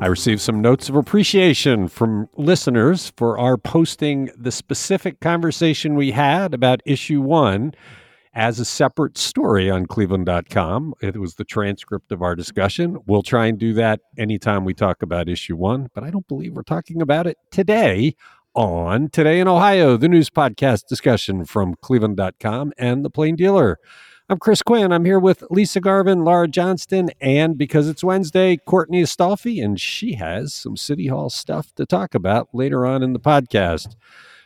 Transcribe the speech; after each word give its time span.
I 0.00 0.06
received 0.06 0.40
some 0.40 0.60
notes 0.60 0.88
of 0.88 0.94
appreciation 0.94 1.88
from 1.88 2.28
listeners 2.36 3.12
for 3.16 3.36
our 3.36 3.56
posting 3.56 4.30
the 4.36 4.52
specific 4.52 5.18
conversation 5.18 5.96
we 5.96 6.12
had 6.12 6.54
about 6.54 6.80
issue 6.86 7.20
one 7.20 7.74
as 8.32 8.60
a 8.60 8.64
separate 8.64 9.18
story 9.18 9.68
on 9.68 9.86
cleveland.com. 9.86 10.94
It 11.02 11.16
was 11.16 11.34
the 11.34 11.44
transcript 11.44 12.12
of 12.12 12.22
our 12.22 12.36
discussion. 12.36 12.98
We'll 13.08 13.24
try 13.24 13.46
and 13.46 13.58
do 13.58 13.72
that 13.74 13.98
anytime 14.16 14.64
we 14.64 14.72
talk 14.72 15.02
about 15.02 15.28
issue 15.28 15.56
one, 15.56 15.88
but 15.92 16.04
I 16.04 16.10
don't 16.10 16.28
believe 16.28 16.54
we're 16.54 16.62
talking 16.62 17.02
about 17.02 17.26
it 17.26 17.36
today 17.50 18.14
on 18.54 19.08
Today 19.08 19.40
in 19.40 19.48
Ohio, 19.48 19.96
the 19.96 20.08
news 20.08 20.30
podcast 20.30 20.86
discussion 20.88 21.44
from 21.44 21.74
cleveland.com 21.82 22.72
and 22.78 23.04
the 23.04 23.10
Plain 23.10 23.36
Dealer. 23.36 23.78
I'm 24.30 24.38
Chris 24.38 24.60
Quinn. 24.60 24.92
I'm 24.92 25.06
here 25.06 25.18
with 25.18 25.42
Lisa 25.48 25.80
Garvin, 25.80 26.22
Laura 26.22 26.46
Johnston, 26.46 27.08
and 27.18 27.56
because 27.56 27.88
it's 27.88 28.04
Wednesday, 28.04 28.58
Courtney 28.58 29.02
Astolfi, 29.02 29.64
and 29.64 29.80
she 29.80 30.16
has 30.16 30.52
some 30.52 30.76
City 30.76 31.06
Hall 31.06 31.30
stuff 31.30 31.74
to 31.76 31.86
talk 31.86 32.14
about 32.14 32.50
later 32.52 32.84
on 32.84 33.02
in 33.02 33.14
the 33.14 33.20
podcast. 33.20 33.96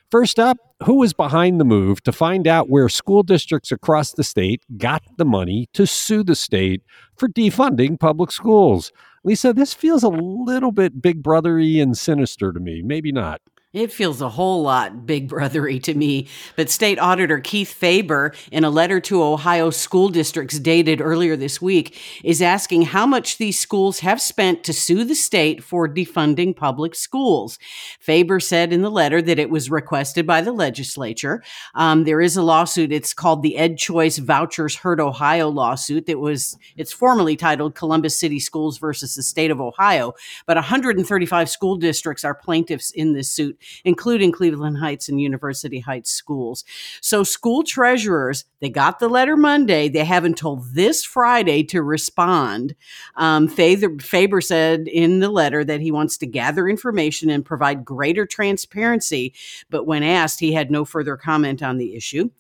First 0.08 0.38
up, 0.38 0.58
who 0.84 0.95
was 1.00 1.12
behind 1.12 1.58
the 1.58 1.64
move 1.64 2.00
to 2.05 2.12
find 2.12 2.46
out 2.46 2.70
where 2.70 2.88
school 2.88 3.24
districts 3.24 3.72
across 3.72 4.12
the 4.12 4.22
state 4.22 4.62
got 4.78 5.02
the 5.18 5.24
money 5.24 5.68
to 5.72 5.84
sue 5.84 6.22
the 6.22 6.36
state 6.36 6.83
for 7.16 7.28
defunding 7.28 7.98
public 7.98 8.30
schools? 8.30 8.92
Lisa, 9.24 9.52
this 9.52 9.74
feels 9.74 10.05
a 10.05 10.08
little 10.08 10.70
bit 10.70 11.02
big 11.02 11.24
brothery 11.24 11.83
and 11.83 11.98
sinister 11.98 12.52
to 12.52 12.60
me. 12.60 12.83
Maybe 12.83 13.10
not. 13.10 13.41
It 13.72 13.90
feels 13.90 14.20
a 14.20 14.28
whole 14.28 14.62
lot 14.62 15.06
big 15.06 15.30
brothery 15.30 15.82
to 15.84 15.94
me. 15.94 16.28
But 16.56 16.68
State 16.68 16.98
Auditor 16.98 17.40
Keith 17.40 17.72
Faber, 17.72 18.34
in 18.50 18.64
a 18.64 18.70
letter 18.70 19.00
to 19.00 19.22
Ohio 19.22 19.70
school 19.70 20.10
districts 20.10 20.58
dated 20.58 21.00
earlier 21.00 21.36
this 21.36 21.62
week, 21.62 21.98
is 22.22 22.42
asking 22.42 22.82
how 22.82 23.06
much 23.06 23.38
these 23.38 23.58
schools 23.58 24.00
have 24.00 24.20
spent 24.20 24.62
to 24.64 24.74
sue 24.74 25.04
the 25.04 25.14
state 25.14 25.64
for 25.64 25.88
defunding 25.88 26.54
public 26.54 26.94
schools. 26.94 27.58
Faber 27.98 28.41
said 28.41 28.74
in 28.74 28.82
the 28.82 28.91
letter 28.91 29.22
that 29.22 29.38
it 29.38 29.48
was 29.48 29.70
requested 29.70 30.27
by 30.27 30.42
the 30.42 30.52
legislature. 30.52 31.42
Um, 31.75 32.04
there 32.04 32.20
is 32.20 32.36
a 32.36 32.42
lawsuit. 32.42 32.92
It's 32.92 33.14
called 33.14 33.42
the 33.42 33.56
Ed 33.56 33.78
Choice 33.78 34.19
Vouchers 34.19 34.77
Hurt 34.77 35.00
Ohio 35.00 35.48
lawsuit. 35.48 36.04
That 36.04 36.19
was 36.19 36.58
it's 36.77 36.92
formally 36.92 37.36
titled 37.36 37.75
Columbus 37.75 38.20
City 38.20 38.38
Schools 38.38 38.77
versus 38.77 39.14
the 39.14 39.22
State 39.22 39.50
of 39.50 39.62
Ohio. 39.62 40.12
But 40.44 40.58
135 40.58 41.48
school 41.48 41.77
districts 41.77 42.22
are 42.22 42.34
plaintiffs 42.34 42.91
in 42.91 43.14
this 43.14 43.30
suit 43.30 43.58
including 43.84 44.32
Cleveland 44.32 44.78
Heights 44.78 45.08
and 45.08 45.20
University 45.20 45.80
Heights 45.80 46.10
schools. 46.10 46.64
So, 47.00 47.22
school 47.22 47.62
treasurers, 47.62 48.44
they 48.60 48.70
got 48.70 48.98
the 48.98 49.08
letter 49.08 49.36
Monday. 49.36 49.88
They 49.88 50.04
have 50.04 50.24
until 50.24 50.56
this 50.56 51.04
Friday 51.04 51.62
to 51.64 51.82
respond. 51.82 52.74
Um, 53.16 53.48
Faber 53.48 54.41
said 54.41 54.88
in 54.88 55.20
the 55.20 55.30
letter 55.30 55.64
that 55.64 55.80
he 55.80 55.91
wants 55.91 56.16
to 56.19 56.27
gather 56.27 56.69
information 56.69 57.30
and 57.30 57.44
provide 57.44 57.84
greater 57.84 58.27
transparency, 58.27 59.34
but 59.70 59.86
when 59.86 60.02
asked, 60.02 60.41
he 60.41 60.52
had 60.52 60.70
no 60.70 60.84
further 60.84 61.16
comment 61.16 61.62
on 61.62 61.78
the 61.78 61.94
issue. 61.94 62.30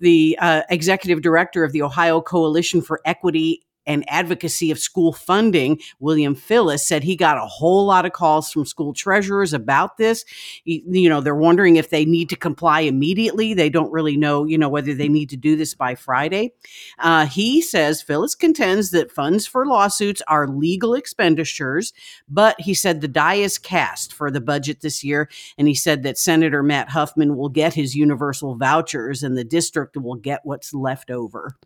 The 0.00 0.38
uh, 0.40 0.62
executive 0.68 1.22
director 1.22 1.64
of 1.64 1.72
the 1.72 1.82
Ohio 1.82 2.20
Coalition 2.20 2.80
for 2.80 3.00
Equity 3.04 3.62
and 3.86 4.04
adequacy 4.08 4.70
of 4.70 4.78
school 4.78 5.12
funding, 5.12 5.80
William 5.98 6.34
Phillis, 6.34 6.86
said 6.86 7.02
he 7.02 7.16
got 7.16 7.38
a 7.38 7.46
whole 7.46 7.86
lot 7.86 8.06
of 8.06 8.12
calls 8.12 8.50
from 8.50 8.64
school 8.64 8.92
treasurers 8.92 9.52
about 9.52 9.96
this. 9.96 10.24
You 10.64 11.08
know, 11.08 11.20
they're 11.20 11.34
wondering 11.34 11.76
if 11.76 11.90
they 11.90 12.04
need 12.04 12.28
to 12.30 12.36
comply 12.36 12.80
immediately. 12.80 13.54
They 13.54 13.70
don't 13.70 13.92
really 13.92 14.16
know, 14.16 14.44
you 14.44 14.58
know, 14.58 14.68
whether 14.68 14.94
they 14.94 15.08
need 15.08 15.30
to 15.30 15.36
do 15.36 15.56
this 15.56 15.74
by 15.74 15.94
Friday. 15.94 16.52
Uh, 16.98 17.26
he 17.26 17.60
says 17.60 18.02
Phillis 18.02 18.34
contends 18.34 18.90
that 18.90 19.10
funds 19.10 19.46
for 19.46 19.66
lawsuits 19.66 20.22
are 20.28 20.48
legal 20.48 20.94
expenditures, 20.94 21.92
but 22.28 22.60
he 22.60 22.74
said 22.74 23.00
the 23.00 23.08
die 23.08 23.34
is 23.34 23.58
cast 23.58 24.12
for 24.12 24.30
the 24.30 24.40
budget 24.40 24.80
this 24.80 25.02
year. 25.02 25.28
And 25.58 25.68
he 25.68 25.74
said 25.74 26.02
that 26.02 26.18
Senator 26.18 26.62
Matt 26.62 26.88
Huffman 26.90 27.36
will 27.36 27.48
get 27.48 27.74
his 27.74 27.94
universal 27.94 28.56
vouchers 28.56 29.22
and 29.22 29.36
the 29.36 29.44
district 29.44 29.96
will 29.96 30.14
get 30.14 30.40
what's 30.44 30.72
left 30.74 31.10
over. 31.10 31.56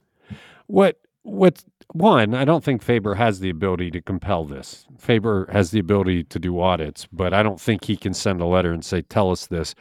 What 0.66 0.98
what 1.22 1.62
one, 1.92 2.34
I 2.34 2.44
don't 2.44 2.64
think 2.64 2.82
Faber 2.82 3.14
has 3.14 3.41
the 3.41 3.50
ability 3.50 3.91
to 3.92 4.00
compel 4.00 4.44
this. 4.44 4.86
Faber 4.98 5.48
has 5.52 5.70
the 5.70 5.78
ability 5.78 6.24
to 6.24 6.38
do 6.38 6.60
audits, 6.60 7.06
but 7.12 7.32
I 7.32 7.42
don't 7.42 7.60
think 7.60 7.84
he 7.84 7.97
can 7.97 8.14
send 8.14 8.41
a 8.41 8.47
letter 8.47 8.72
and 8.72 8.84
say, 8.84 9.02
"Tell 9.02 9.30
us 9.30 9.47
this." 9.47 9.74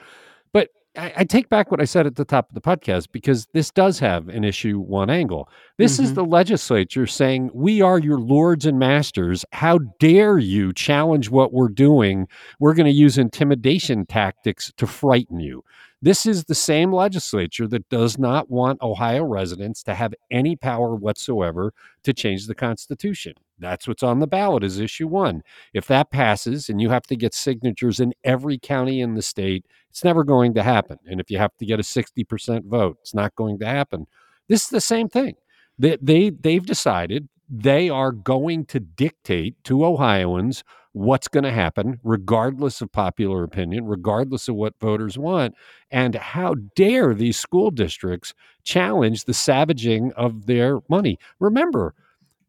But 0.53 0.69
I, 0.95 1.13
I 1.17 1.23
take 1.23 1.49
back 1.49 1.71
what 1.71 1.81
I 1.81 1.85
said 1.85 2.05
at 2.05 2.15
the 2.15 2.25
top 2.25 2.49
of 2.49 2.55
the 2.55 2.61
podcast 2.61 3.07
because 3.11 3.47
this 3.53 3.71
does 3.71 3.99
have 3.99 4.29
an 4.29 4.43
issue 4.43 4.79
one 4.79 5.09
angle. 5.09 5.49
This 5.77 5.95
mm-hmm. 5.95 6.05
is 6.05 6.13
the 6.13 6.25
legislature 6.25 7.07
saying, 7.07 7.49
"We 7.53 7.81
are 7.81 7.99
your 7.99 8.19
lords 8.19 8.65
and 8.65 8.77
masters. 8.77 9.43
How 9.51 9.79
dare 9.99 10.37
you 10.37 10.73
challenge 10.73 11.29
what 11.29 11.53
we're 11.53 11.69
doing? 11.69 12.27
We're 12.59 12.75
going 12.75 12.85
to 12.85 12.91
use 12.91 13.17
intimidation 13.17 14.05
tactics 14.05 14.71
to 14.77 14.87
frighten 14.87 15.39
you." 15.39 15.63
This 16.01 16.25
is 16.25 16.43
the 16.43 16.55
same 16.55 16.91
legislature 16.91 17.67
that 17.67 17.89
does 17.89 18.19
not 18.19 18.49
want 18.49 18.81
Ohio 18.81 19.23
residents 19.23 19.81
to 19.83 19.95
have 19.95 20.13
any 20.29 20.55
power 20.55 20.95
whatsoever 20.95 21.73
to 22.03 22.13
change 22.13 22.47
the 22.47 22.55
Constitution. 22.55 23.33
That's 23.57 23.87
what's 23.87 24.03
on 24.03 24.19
the 24.19 24.27
ballot 24.27 24.63
is 24.63 24.79
issue 24.79 25.07
one. 25.07 25.41
If 25.73 25.87
that 25.87 26.11
passes 26.11 26.69
and 26.69 26.81
you 26.81 26.89
have 26.89 27.03
to 27.03 27.15
get 27.15 27.33
signatures 27.33 27.99
in 27.99 28.13
every 28.23 28.59
county 28.59 28.99
in 28.99 29.15
the 29.15 29.21
state, 29.21 29.65
it's 29.89 30.03
never 30.03 30.23
going 30.23 30.53
to 30.55 30.63
happen. 30.63 30.97
And 31.05 31.21
if 31.21 31.31
you 31.31 31.37
have 31.37 31.55
to 31.57 31.65
get 31.65 31.79
a 31.79 31.83
60% 31.83 32.65
vote, 32.65 32.97
it's 33.01 33.13
not 33.13 33.35
going 33.35 33.57
to 33.59 33.65
happen. 33.65 34.07
This 34.49 34.63
is 34.63 34.69
the 34.69 34.81
same 34.81 35.07
thing. 35.07 35.35
They, 35.79 35.97
they, 36.01 36.29
they've 36.29 36.65
decided 36.65 37.29
they 37.49 37.89
are 37.89 38.11
going 38.11 38.65
to 38.65 38.79
dictate 38.79 39.63
to 39.65 39.85
Ohioans 39.85 40.63
what's 40.95 41.27
going 41.27 41.43
to 41.43 41.51
happen, 41.51 41.99
regardless 42.03 42.79
of 42.79 42.89
popular 42.89 43.43
opinion, 43.43 43.85
regardless 43.85 44.47
of 44.47 44.55
what 44.55 44.79
voters 44.79 45.17
want. 45.17 45.53
And 45.91 46.15
how 46.15 46.55
dare 46.73 47.13
these 47.13 47.37
school 47.37 47.69
districts 47.69 48.33
challenge 48.63 49.25
the 49.25 49.33
savaging 49.33 50.13
of 50.13 50.45
their 50.45 50.79
money? 50.87 51.19
Remember, 51.39 51.93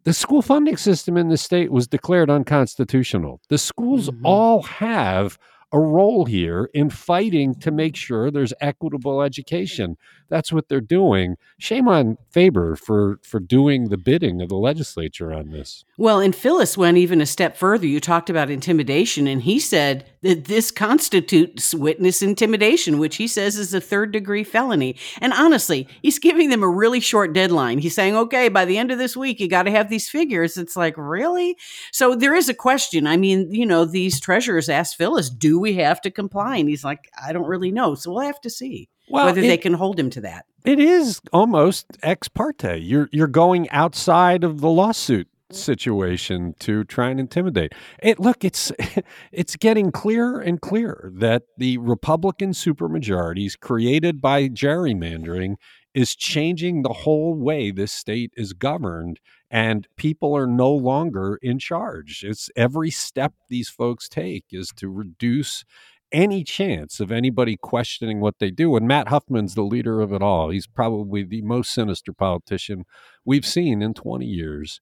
the 0.04 0.12
school 0.12 0.42
funding 0.42 0.76
system 0.76 1.16
in 1.16 1.28
the 1.28 1.36
state 1.36 1.72
was 1.72 1.88
declared 1.88 2.30
unconstitutional. 2.30 3.40
The 3.48 3.58
schools 3.58 4.10
mm-hmm. 4.10 4.24
all 4.24 4.62
have 4.62 5.38
a 5.76 5.78
role 5.78 6.24
here 6.24 6.70
in 6.72 6.88
fighting 6.88 7.54
to 7.54 7.70
make 7.70 7.94
sure 7.94 8.30
there's 8.30 8.54
equitable 8.62 9.20
education. 9.20 9.98
That's 10.28 10.50
what 10.50 10.68
they're 10.68 10.80
doing. 10.80 11.36
Shame 11.58 11.86
on 11.86 12.16
Faber 12.30 12.76
for 12.76 13.20
for 13.22 13.40
doing 13.40 13.90
the 13.90 13.98
bidding 13.98 14.40
of 14.40 14.48
the 14.48 14.56
legislature 14.56 15.32
on 15.32 15.50
this. 15.50 15.84
Well, 15.98 16.18
and 16.18 16.34
Phillis 16.34 16.78
went 16.78 16.96
even 16.96 17.20
a 17.20 17.26
step 17.26 17.58
further. 17.58 17.86
You 17.86 18.00
talked 18.00 18.30
about 18.30 18.50
intimidation, 18.50 19.26
and 19.26 19.42
he 19.42 19.60
said 19.60 20.06
that 20.22 20.46
this 20.46 20.70
constitutes 20.70 21.74
witness 21.74 22.22
intimidation, 22.22 22.98
which 22.98 23.16
he 23.16 23.28
says 23.28 23.56
is 23.56 23.74
a 23.74 23.80
third 23.80 24.12
degree 24.12 24.42
felony. 24.42 24.96
And 25.20 25.32
honestly, 25.32 25.86
he's 26.02 26.18
giving 26.18 26.48
them 26.48 26.62
a 26.62 26.68
really 26.68 27.00
short 27.00 27.34
deadline. 27.34 27.78
He's 27.78 27.94
saying, 27.94 28.16
okay, 28.16 28.48
by 28.48 28.64
the 28.64 28.78
end 28.78 28.90
of 28.90 28.98
this 28.98 29.16
week, 29.16 29.40
you 29.40 29.48
got 29.48 29.64
to 29.64 29.70
have 29.70 29.90
these 29.90 30.08
figures. 30.08 30.56
It's 30.56 30.74
like, 30.74 30.94
really? 30.96 31.56
So 31.92 32.16
there 32.16 32.34
is 32.34 32.48
a 32.48 32.54
question. 32.54 33.06
I 33.06 33.16
mean, 33.16 33.52
you 33.52 33.66
know, 33.66 33.84
these 33.84 34.18
treasurers 34.18 34.68
asked 34.68 34.96
Phillis, 34.96 35.30
do 35.30 35.60
we 35.60 35.65
have 35.74 36.00
to 36.02 36.10
comply? 36.10 36.56
And 36.56 36.68
he's 36.68 36.84
like, 36.84 37.08
I 37.22 37.32
don't 37.32 37.46
really 37.46 37.70
know. 37.70 37.94
So 37.94 38.12
we'll 38.12 38.20
have 38.26 38.40
to 38.42 38.50
see 38.50 38.88
well, 39.08 39.26
whether 39.26 39.40
it, 39.40 39.46
they 39.46 39.58
can 39.58 39.74
hold 39.74 39.98
him 39.98 40.10
to 40.10 40.20
that. 40.22 40.46
It 40.64 40.80
is 40.80 41.20
almost 41.32 41.86
ex 42.02 42.28
parte. 42.28 42.78
You're 42.78 43.08
you're 43.12 43.26
going 43.26 43.68
outside 43.70 44.44
of 44.44 44.60
the 44.60 44.70
lawsuit 44.70 45.28
situation 45.52 46.54
to 46.58 46.84
try 46.84 47.10
and 47.10 47.20
intimidate. 47.20 47.72
It 48.02 48.18
look, 48.18 48.44
it's 48.44 48.72
it's 49.32 49.56
getting 49.56 49.92
clearer 49.92 50.40
and 50.40 50.60
clearer 50.60 51.10
that 51.14 51.44
the 51.56 51.78
Republican 51.78 52.50
supermajorities 52.50 53.58
created 53.58 54.20
by 54.20 54.48
gerrymandering 54.48 55.56
is 55.94 56.14
changing 56.14 56.82
the 56.82 56.92
whole 56.92 57.34
way 57.34 57.70
this 57.70 57.92
state 57.92 58.30
is 58.36 58.52
governed 58.52 59.18
and 59.50 59.86
people 59.96 60.36
are 60.36 60.46
no 60.46 60.70
longer 60.70 61.38
in 61.42 61.58
charge. 61.58 62.24
It's 62.24 62.50
every 62.56 62.90
step 62.90 63.34
these 63.48 63.68
folks 63.68 64.08
take 64.08 64.44
is 64.50 64.70
to 64.76 64.88
reduce 64.88 65.64
any 66.12 66.44
chance 66.44 67.00
of 67.00 67.10
anybody 67.10 67.56
questioning 67.56 68.20
what 68.20 68.38
they 68.38 68.50
do. 68.50 68.76
And 68.76 68.86
Matt 68.86 69.08
Huffman's 69.08 69.54
the 69.54 69.62
leader 69.62 70.00
of 70.00 70.12
it 70.12 70.22
all. 70.22 70.50
He's 70.50 70.66
probably 70.66 71.22
the 71.22 71.42
most 71.42 71.72
sinister 71.72 72.12
politician 72.12 72.84
we've 73.24 73.46
seen 73.46 73.82
in 73.82 73.94
20 73.94 74.24
years. 74.24 74.80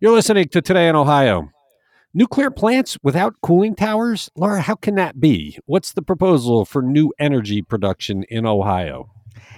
You're 0.00 0.12
listening 0.12 0.48
to 0.48 0.62
Today 0.62 0.88
in 0.88 0.96
Ohio. 0.96 1.50
Nuclear 2.14 2.50
plants 2.50 2.98
without 3.02 3.36
cooling 3.42 3.74
towers? 3.74 4.28
Laura, 4.36 4.60
how 4.60 4.74
can 4.74 4.96
that 4.96 5.18
be? 5.18 5.58
What's 5.64 5.92
the 5.92 6.02
proposal 6.02 6.64
for 6.66 6.82
new 6.82 7.12
energy 7.18 7.62
production 7.62 8.24
in 8.24 8.44
Ohio? 8.44 9.10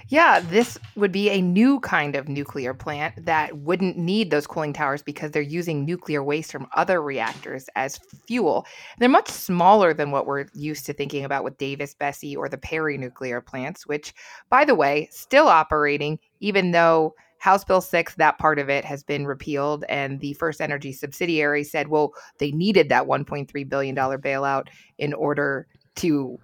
Yeah, 0.07 0.39
this 0.39 0.77
would 0.95 1.11
be 1.11 1.29
a 1.29 1.41
new 1.41 1.79
kind 1.79 2.15
of 2.15 2.27
nuclear 2.27 2.73
plant 2.73 3.25
that 3.25 3.57
wouldn't 3.57 3.97
need 3.97 4.29
those 4.29 4.45
cooling 4.45 4.73
towers 4.73 5.01
because 5.01 5.31
they're 5.31 5.41
using 5.41 5.83
nuclear 5.83 6.23
waste 6.23 6.51
from 6.51 6.67
other 6.75 7.01
reactors 7.01 7.67
as 7.75 7.99
fuel. 8.27 8.65
They're 8.99 9.09
much 9.09 9.29
smaller 9.29 9.93
than 9.93 10.11
what 10.11 10.27
we're 10.27 10.45
used 10.53 10.85
to 10.85 10.93
thinking 10.93 11.25
about 11.25 11.43
with 11.43 11.57
Davis-Besse 11.57 12.35
or 12.37 12.49
the 12.49 12.57
Perry 12.57 12.97
nuclear 12.97 13.41
plants, 13.41 13.87
which, 13.87 14.13
by 14.49 14.63
the 14.63 14.75
way, 14.75 15.09
still 15.11 15.47
operating, 15.47 16.19
even 16.39 16.71
though 16.71 17.15
House 17.39 17.63
Bill 17.63 17.81
6, 17.81 18.15
that 18.15 18.39
part 18.39 18.59
of 18.59 18.69
it 18.69 18.85
has 18.85 19.03
been 19.03 19.27
repealed. 19.27 19.85
And 19.89 20.19
the 20.19 20.35
FirstEnergy 20.39 20.95
subsidiary 20.95 21.63
said, 21.63 21.89
well, 21.89 22.13
they 22.39 22.51
needed 22.51 22.89
that 22.89 23.05
$1.3 23.05 23.69
billion 23.69 23.95
bailout 23.95 24.67
in 24.97 25.13
order 25.13 25.67
to 25.95 26.39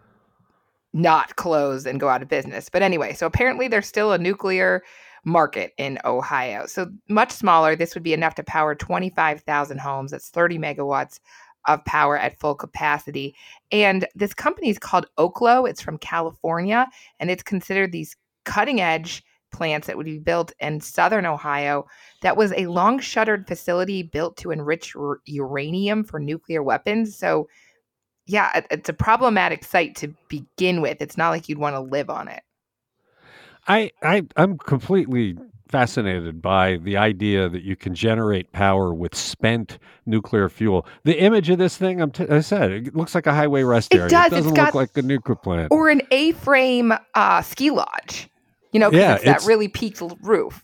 not 0.94 1.36
close 1.36 1.86
and 1.86 2.00
go 2.00 2.10
out 2.10 2.22
of 2.22 2.28
business. 2.28 2.70
But 2.70 2.82
anyway, 2.82 3.14
so 3.14 3.26
apparently 3.26 3.68
there's 3.68 3.88
still 3.88 4.12
a 4.12 4.18
nuclear 4.18 4.84
market 5.24 5.74
in 5.78 6.00
Ohio. 6.04 6.66
So 6.66 6.88
much 7.08 7.32
smaller. 7.32 7.76
This 7.76 7.94
would 7.94 8.04
be 8.04 8.14
enough 8.14 8.36
to 8.36 8.44
power 8.44 8.76
25,000 8.76 9.80
homes. 9.80 10.12
That's 10.12 10.30
30 10.30 10.58
megawatts 10.58 11.20
of 11.68 11.84
power 11.86 12.18
at 12.18 12.40
full 12.40 12.56
capacity. 12.56 13.36
And 13.72 14.08
this 14.16 14.34
company 14.34 14.70
is 14.70 14.80
called 14.80 15.06
Oklo. 15.18 15.70
It's 15.70 15.82
from 15.82 15.98
California, 16.00 16.88
and 17.20 17.30
it's 17.30 17.44
considered 17.44 17.92
these 17.92 18.16
cutting 18.46 18.82
edge 18.82 19.24
plants 19.52 19.88
that 19.88 19.98
would 19.98 20.06
be 20.06 20.18
built 20.18 20.54
in 20.60 20.80
southern 20.80 21.26
Ohio. 21.26 21.86
That 22.22 22.38
was 22.38 22.54
a 22.54 22.68
long 22.68 23.00
shuttered 23.00 23.48
facility 23.48 24.02
built 24.02 24.38
to 24.38 24.52
enrich 24.52 24.96
r- 24.96 25.20
uranium 25.26 26.04
for 26.04 26.20
nuclear 26.20 26.64
weapons. 26.64 27.16
So, 27.16 27.48
yeah, 28.28 28.62
it's 28.70 28.90
a 28.90 28.94
problematic 28.94 29.64
site 29.64 29.96
to 29.98 30.14
begin 30.30 30.82
with. 30.82 31.02
It's 31.02 31.18
not 31.18 31.30
like 31.30 31.50
you'd 31.50 31.58
want 31.58 31.76
to 31.76 31.80
live 31.80 32.10
on 32.10 32.28
it. 32.28 32.44
I, 33.68 33.92
I 34.02 34.24
I'm 34.38 34.58
completely 34.58 35.38
fascinated 35.70 36.42
by 36.42 36.78
the 36.78 36.98
idea 36.98 37.48
that 37.48 37.64
you 37.64 37.76
can 37.76 37.96
generate 37.96 38.52
power 38.52 38.94
with 38.94 39.16
spent 39.16 39.80
nuclear 40.06 40.50
fuel. 40.50 40.86
The 41.04 41.20
image 41.20 41.50
of 41.50 41.58
this 41.58 41.78
thing, 41.78 42.02
I'm 42.02 42.12
t- 42.12 42.28
i 42.28 42.42
said, 42.42 42.72
it 42.72 42.96
looks 42.96 43.16
like 43.16 43.26
a 43.26 43.34
highway 43.34 43.64
rest 43.64 43.94
it 43.94 44.00
area. 44.00 44.10
Does. 44.10 44.28
It 44.28 44.36
doesn't 44.36 44.52
it's 44.52 44.60
look 44.60 44.76
like 44.76 44.98
a 44.98 45.02
nuclear 45.02 45.36
plant. 45.36 45.72
Or 45.72 45.90
an 45.90 46.02
A-frame 46.12 46.94
uh, 47.14 47.42
ski 47.42 47.72
lodge. 47.72 48.30
You 48.74 48.80
know, 48.80 48.92
yeah, 48.92 49.16
it's, 49.16 49.24
it's 49.24 49.44
that 49.44 49.48
really 49.48 49.68
peaked 49.68 50.02
roof 50.22 50.64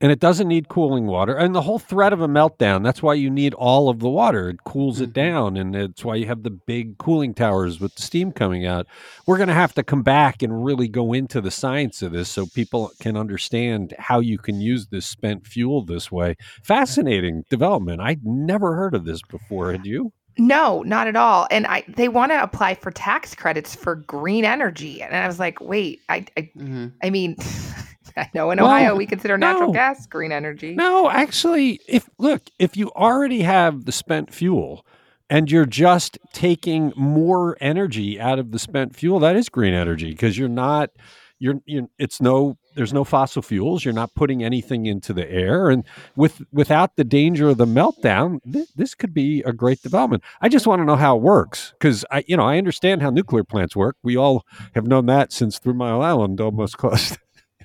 and 0.00 0.10
it 0.10 0.20
doesn't 0.20 0.48
need 0.48 0.68
cooling 0.68 1.06
water. 1.06 1.36
And 1.36 1.54
the 1.54 1.62
whole 1.62 1.78
threat 1.78 2.12
of 2.12 2.20
a 2.20 2.28
meltdown, 2.28 2.82
that's 2.82 3.02
why 3.02 3.14
you 3.14 3.30
need 3.30 3.54
all 3.54 3.88
of 3.88 4.00
the 4.00 4.08
water. 4.08 4.48
It 4.48 4.64
cools 4.64 5.00
it 5.00 5.12
mm-hmm. 5.12 5.12
down, 5.12 5.56
and 5.56 5.74
it's 5.74 6.04
why 6.04 6.16
you 6.16 6.26
have 6.26 6.42
the 6.42 6.50
big 6.50 6.98
cooling 6.98 7.34
towers 7.34 7.80
with 7.80 7.94
the 7.94 8.02
steam 8.02 8.32
coming 8.32 8.66
out. 8.66 8.86
We're 9.26 9.38
going 9.38 9.48
to 9.48 9.54
have 9.54 9.74
to 9.74 9.82
come 9.82 10.02
back 10.02 10.42
and 10.42 10.64
really 10.64 10.88
go 10.88 11.12
into 11.12 11.40
the 11.40 11.50
science 11.50 12.02
of 12.02 12.12
this 12.12 12.28
so 12.28 12.46
people 12.46 12.92
can 13.00 13.16
understand 13.16 13.94
how 13.98 14.20
you 14.20 14.38
can 14.38 14.60
use 14.60 14.86
this 14.86 15.06
spent 15.06 15.46
fuel 15.46 15.84
this 15.84 16.10
way. 16.10 16.36
Fascinating 16.62 17.44
development. 17.50 18.00
I'd 18.00 18.24
never 18.24 18.74
heard 18.74 18.94
of 18.94 19.04
this 19.04 19.22
before. 19.22 19.72
Had 19.72 19.86
you? 19.86 20.12
No, 20.36 20.82
not 20.82 21.06
at 21.06 21.16
all. 21.16 21.46
And 21.50 21.66
I 21.66 21.84
they 21.88 22.08
want 22.08 22.32
to 22.32 22.42
apply 22.42 22.74
for 22.74 22.90
tax 22.90 23.34
credits 23.34 23.74
for 23.74 23.94
green 23.94 24.44
energy. 24.44 25.00
And 25.00 25.14
I 25.14 25.26
was 25.26 25.38
like, 25.38 25.60
wait, 25.60 26.00
I 26.08 26.26
I, 26.36 26.40
mm-hmm. 26.56 26.88
I 27.02 27.10
mean 27.10 27.36
I 28.16 28.30
know 28.34 28.50
in 28.50 28.58
well, 28.58 28.66
Ohio 28.66 28.96
we 28.96 29.06
consider 29.06 29.36
natural 29.38 29.68
no, 29.68 29.72
gas 29.72 30.06
green 30.06 30.32
energy. 30.32 30.74
No, 30.74 31.10
actually, 31.10 31.80
if 31.88 32.08
look, 32.18 32.42
if 32.58 32.76
you 32.76 32.90
already 32.92 33.42
have 33.42 33.84
the 33.84 33.92
spent 33.92 34.32
fuel 34.32 34.86
and 35.30 35.50
you're 35.50 35.66
just 35.66 36.18
taking 36.32 36.92
more 36.96 37.56
energy 37.60 38.20
out 38.20 38.38
of 38.38 38.52
the 38.52 38.58
spent 38.58 38.94
fuel, 38.94 39.18
that 39.20 39.36
is 39.36 39.48
green 39.48 39.74
energy 39.74 40.10
because 40.10 40.38
you're 40.38 40.48
not 40.48 40.90
you're, 41.38 41.60
you're 41.66 41.86
it's 41.98 42.20
no 42.20 42.56
there's 42.74 42.92
no 42.92 43.04
fossil 43.04 43.42
fuels 43.42 43.84
you're 43.84 43.94
not 43.94 44.14
putting 44.14 44.42
anything 44.42 44.86
into 44.86 45.12
the 45.12 45.30
air 45.30 45.68
and 45.68 45.84
with 46.16 46.40
without 46.52 46.96
the 46.96 47.04
danger 47.04 47.48
of 47.48 47.58
the 47.58 47.66
meltdown 47.66 48.38
th- 48.50 48.68
this 48.76 48.94
could 48.94 49.12
be 49.12 49.42
a 49.42 49.52
great 49.52 49.82
development. 49.82 50.22
I 50.40 50.48
just 50.48 50.66
want 50.66 50.80
to 50.80 50.84
know 50.86 50.96
how 50.96 51.16
it 51.16 51.22
works 51.22 51.72
because 51.78 52.04
i 52.10 52.24
you 52.26 52.36
know 52.36 52.44
i 52.44 52.56
understand 52.56 53.02
how 53.02 53.10
nuclear 53.10 53.44
plants 53.44 53.76
work. 53.76 53.96
We 54.02 54.16
all 54.16 54.46
have 54.74 54.86
known 54.86 55.06
that 55.06 55.32
since 55.32 55.58
three 55.58 55.74
mile 55.74 56.02
island 56.02 56.40
almost 56.40 56.78
caused 56.78 57.18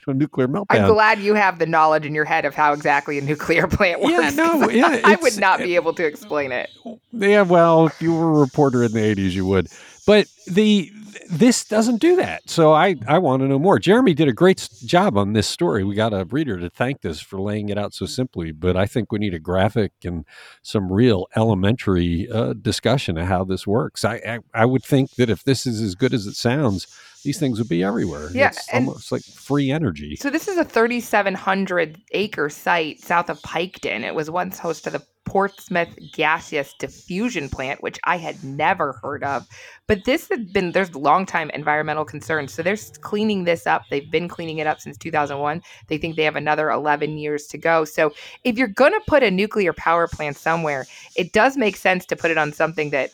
a 0.08 0.14
nuclear 0.14 0.48
meltdown. 0.48 0.66
I'm 0.70 0.88
glad 0.88 1.20
you 1.20 1.36
have 1.36 1.60
the 1.60 1.66
knowledge 1.66 2.06
in 2.06 2.14
your 2.14 2.26
head 2.26 2.46
of 2.46 2.56
how 2.56 2.74
exactly 2.74 3.18
a 3.18 3.22
nuclear 3.22 3.68
plant 3.68 4.02
works. 4.02 4.12
Yeah, 4.14 4.30
no, 4.30 4.70
yeah, 4.70 5.02
I 5.04 5.16
would 5.16 5.40
not 5.40 5.60
be 5.60 5.76
able 5.76 5.94
to 5.94 6.06
explain 6.06 6.52
it. 6.52 6.70
Yeah, 7.12 7.42
well, 7.44 7.88
if 7.88 8.02
you 8.02 8.14
were 8.14 8.30
a 8.30 8.40
reporter 8.40 8.84
in 8.84 8.92
the 8.92 9.00
80s, 9.00 9.32
you 9.32 9.46
would. 9.46 9.68
But 10.06 10.28
the 10.48 10.92
this 11.30 11.64
doesn't 11.64 11.98
do 11.98 12.16
that. 12.16 12.50
So 12.50 12.74
I, 12.74 12.96
I 13.08 13.20
want 13.20 13.42
to 13.42 13.48
know 13.48 13.60
more. 13.60 13.78
Jeremy 13.78 14.14
did 14.14 14.28
a 14.28 14.34
great 14.34 14.68
job 14.84 15.18
on 15.18 15.34
this 15.34 15.48
story. 15.48 15.84
We 15.84 15.96
got 15.96 16.14
a 16.14 16.26
reader 16.26 16.58
to 16.60 16.70
thank 16.70 17.06
us 17.06 17.22
for 17.22 17.40
laying 17.40 17.70
it 17.70 17.78
out 17.78 17.94
so 17.94 18.08
simply, 18.08 18.52
but 18.52 18.76
I 18.76 18.88
think 18.88 19.12
we 19.12 19.20
need 19.20 19.34
a 19.34 19.40
graphic 19.40 19.92
and 20.04 20.26
some 20.64 20.92
real 20.92 21.28
elementary 21.36 22.28
uh, 22.32 22.54
discussion 22.54 23.18
of 23.18 23.28
how 23.28 23.44
this 23.44 23.68
works. 23.68 24.04
I, 24.04 24.16
I, 24.16 24.40
I 24.54 24.66
would 24.66 24.84
think 24.84 25.12
that 25.16 25.30
if 25.30 25.44
this 25.44 25.68
is 25.68 25.82
as 25.82 25.94
good 25.94 26.14
as 26.14 26.26
it 26.26 26.36
sounds, 26.36 26.88
these 27.24 27.40
things 27.40 27.60
would 27.60 27.70
be 27.70 27.84
everywhere. 27.84 28.30
Yeah, 28.32 28.50
it's 28.50 28.68
almost 28.74 29.12
like 29.12 29.24
free 29.24 29.72
energy. 29.72 30.16
So 30.16 30.30
this 30.30 30.48
is 30.48 30.58
a 30.58 30.64
3,700 30.64 32.02
acre 32.12 32.50
site 32.50 33.02
south 33.02 33.30
of 33.30 33.42
Piketon. 33.42 34.04
It 34.04 34.16
was 34.16 34.30
once 34.30 34.60
host 34.60 34.86
to 34.86 34.90
the 34.90 35.04
Portsmouth 35.26 35.96
gaseous 36.12 36.74
diffusion 36.80 37.50
plant, 37.50 37.84
which 37.84 38.00
I 38.04 38.18
had 38.18 38.44
never 38.44 38.94
heard 38.94 39.24
of. 39.24 39.48
But 39.86 40.06
this 40.06 40.28
has 40.30 40.40
been 40.46 40.72
there's 40.72 40.96
long 40.96 41.26
time 41.26 41.52
environmental 41.52 42.06
concerns, 42.06 42.54
so 42.54 42.64
they're 42.64 42.78
cleaning 43.02 43.44
this 43.44 43.68
up. 43.68 43.84
They've 43.90 44.10
been 44.10 44.28
cleaning 44.28 44.58
it 44.58 44.66
up 44.66 44.82
since 44.82 44.98
2001. 44.98 45.62
They 45.88 45.98
think 45.98 46.16
they 46.16 46.24
have 46.24 46.36
another 46.36 46.72
11 46.72 47.18
years 47.18 47.46
to 47.48 47.58
go. 47.58 47.86
So 47.86 48.12
if 48.44 48.58
you're 48.58 48.68
going 48.68 48.94
to 48.94 49.02
put 49.08 49.22
a 49.22 49.30
nuclear 49.30 49.74
power 49.74 50.08
plant 50.08 50.38
somewhere, 50.38 50.88
it 51.16 51.32
does 51.32 51.58
make 51.58 51.76
sense 51.76 52.06
to 52.08 52.16
put 52.16 52.32
it 52.32 52.38
on 52.38 52.52
something 52.52 52.90
that 52.92 53.12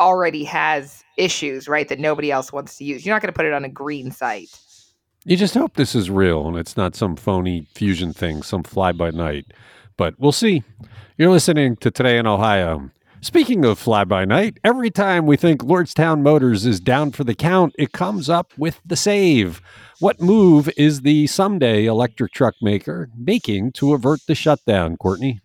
already 0.00 0.44
has 0.44 1.03
issues, 1.16 1.68
right? 1.68 1.88
That 1.88 2.00
nobody 2.00 2.30
else 2.30 2.52
wants 2.52 2.76
to 2.78 2.84
use. 2.84 3.04
You're 3.04 3.14
not 3.14 3.22
going 3.22 3.32
to 3.32 3.36
put 3.36 3.46
it 3.46 3.52
on 3.52 3.64
a 3.64 3.68
green 3.68 4.10
site. 4.10 4.58
You 5.24 5.36
just 5.36 5.54
hope 5.54 5.74
this 5.74 5.94
is 5.94 6.10
real 6.10 6.46
and 6.46 6.56
it's 6.58 6.76
not 6.76 6.94
some 6.94 7.16
phony 7.16 7.66
fusion 7.74 8.12
thing, 8.12 8.42
some 8.42 8.62
fly 8.62 8.92
by 8.92 9.10
night. 9.10 9.52
But 9.96 10.14
we'll 10.18 10.32
see. 10.32 10.62
You're 11.16 11.30
listening 11.30 11.76
to 11.76 11.90
Today 11.90 12.18
in 12.18 12.26
Ohio. 12.26 12.90
Speaking 13.22 13.64
of 13.64 13.78
fly 13.78 14.04
by 14.04 14.26
night, 14.26 14.58
every 14.64 14.90
time 14.90 15.24
we 15.24 15.38
think 15.38 15.62
Lordstown 15.62 16.20
Motors 16.20 16.66
is 16.66 16.78
down 16.78 17.10
for 17.10 17.24
the 17.24 17.34
count, 17.34 17.74
it 17.78 17.92
comes 17.92 18.28
up 18.28 18.52
with 18.58 18.82
the 18.84 18.96
save. 18.96 19.62
What 19.98 20.20
move 20.20 20.68
is 20.76 21.00
the 21.00 21.26
someday 21.28 21.86
electric 21.86 22.32
truck 22.32 22.54
maker 22.60 23.08
making 23.16 23.72
to 23.72 23.94
avert 23.94 24.20
the 24.26 24.34
shutdown, 24.34 24.98
Courtney? 24.98 25.40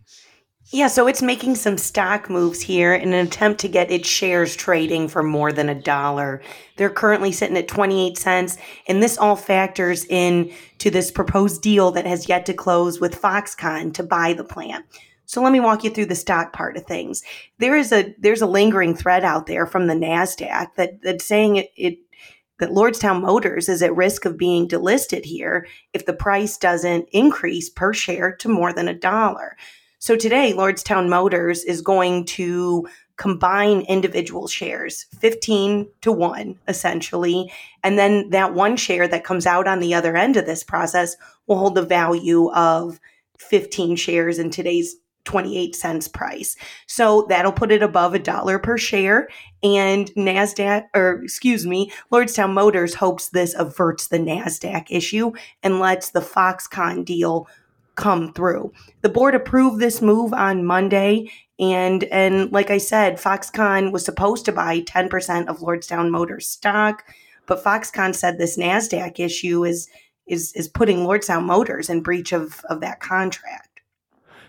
Yeah, 0.72 0.88
so 0.88 1.08
it's 1.08 1.24
making 1.24 1.56
some 1.56 1.80
stock 1.80 2.30
moves 2.30 2.62
here 2.62 2.94
in 2.94 3.12
an 3.12 3.26
attempt 3.26 3.60
to 3.62 3.68
get 3.68 3.90
its 3.90 4.08
shares 4.08 4.56
trading 4.56 5.08
for 5.08 5.24
more 5.24 5.52
than 5.52 5.68
a 5.68 5.74
dollar. 5.74 6.44
They're 6.76 6.92
currently 6.92 7.32
sitting 7.32 7.58
at 7.58 7.68
28 7.68 8.16
cents, 8.20 8.58
and 8.88 9.02
this 9.02 9.18
all 9.18 9.36
factors 9.36 10.06
in 10.06 10.54
to 10.78 10.92
this 10.92 11.10
proposed 11.10 11.64
deal 11.64 11.90
that 11.92 12.06
has 12.06 12.30
yet 12.30 12.46
to 12.46 12.54
close 12.54 13.02
with 13.02 13.20
Foxconn 13.20 13.96
to 13.96 14.04
buy 14.04 14.34
the 14.34 14.44
plant. 14.44 14.86
So 15.26 15.42
let 15.42 15.54
me 15.54 15.60
walk 15.60 15.84
you 15.84 15.90
through 15.90 16.06
the 16.06 16.14
stock 16.14 16.54
part 16.54 16.78
of 16.78 16.86
things. 16.86 17.24
There 17.58 17.76
is 17.76 17.92
a 17.92 18.14
there's 18.20 18.42
a 18.42 18.48
lingering 18.48 18.96
thread 18.96 19.24
out 19.24 19.48
there 19.48 19.66
from 19.66 19.88
the 19.88 19.96
Nasdaq 19.96 20.76
that 20.76 21.02
that's 21.02 21.26
saying 21.26 21.56
it, 21.56 21.72
it 21.76 21.98
that 22.60 22.70
Lordstown 22.70 23.22
Motors 23.22 23.70
is 23.70 23.82
at 23.82 23.96
risk 23.96 24.26
of 24.26 24.38
being 24.38 24.68
delisted 24.68 25.26
here 25.26 25.66
if 25.94 26.06
the 26.06 26.14
price 26.14 26.58
doesn't 26.58 27.10
increase 27.12 27.70
per 27.70 27.94
share 27.94 28.36
to 28.36 28.50
more 28.50 28.74
than 28.74 28.88
a 28.88 28.94
dollar. 28.94 29.56
So 30.02 30.16
today, 30.16 30.54
Lordstown 30.54 31.10
Motors 31.10 31.66
is 31.66 31.82
going 31.82 32.24
to 32.26 32.88
combine 33.18 33.82
individual 33.82 34.48
shares 34.48 35.06
15 35.20 35.90
to 36.00 36.10
1 36.10 36.58
essentially 36.70 37.52
and 37.84 38.00
then 38.00 38.30
that 38.30 38.54
one 38.54 38.78
share 38.78 39.10
that 39.10 39.26
comes 39.26 39.46
out 39.46 39.68
on 39.68 39.82
the 39.82 39.94
other 39.94 40.16
end 40.16 40.38
of 40.38 40.46
this 40.46 40.64
process 40.64 41.18
will 41.46 41.58
hold 41.58 41.76
the 41.76 41.82
value 41.82 42.50
of 42.54 42.98
15 43.38 43.98
shares 43.98 44.40
in 44.40 44.50
today's 44.50 44.96
28 45.26 45.76
cents 45.76 46.08
price. 46.08 46.56
So 46.88 47.26
that'll 47.28 47.52
put 47.52 47.72
it 47.72 47.84
above 47.84 48.14
a 48.14 48.20
dollar 48.20 48.58
per 48.58 48.78
share. 48.78 49.28
And 49.62 50.10
NASDAQ, 50.16 50.86
or 50.96 51.22
excuse 51.22 51.68
me, 51.68 51.92
Lordstown 52.12 52.54
Motors 52.54 52.96
hopes 52.96 53.30
this 53.30 53.54
averts 53.54 54.08
the 54.08 54.18
NASDAQ 54.18 54.86
issue 54.90 55.34
and 55.62 55.80
lets 55.80 56.10
the 56.10 56.22
Foxconn 56.22 57.04
deal 57.04 57.48
come 58.00 58.34
through. 58.34 58.74
The 59.02 59.10
board 59.10 59.36
approved 59.36 59.80
this 59.80 60.02
move 60.02 60.34
on 60.34 60.66
Monday 60.66 61.30
and 61.60 62.06
and 62.06 62.52
like 62.52 62.72
I 62.72 62.78
said, 62.78 63.18
Foxconn 63.18 63.92
was 63.92 64.06
supposed 64.06 64.46
to 64.46 64.52
buy 64.52 64.82
10% 64.82 65.48
of 65.48 65.60
Lordstown 65.60 66.10
Motors 66.10 66.48
stock, 66.48 67.04
but 67.46 67.64
Foxconn 67.64 68.16
said 68.16 68.38
this 68.38 68.58
Nasdaq 68.58 69.20
issue 69.20 69.66
is 69.66 69.90
is 70.26 70.54
is 70.54 70.70
putting 70.70 71.00
Lordstown 71.00 71.44
Motors 71.44 71.90
in 71.90 72.02
breach 72.02 72.32
of 72.32 72.62
of 72.70 72.80
that 72.82 73.02
contract. 73.02 73.70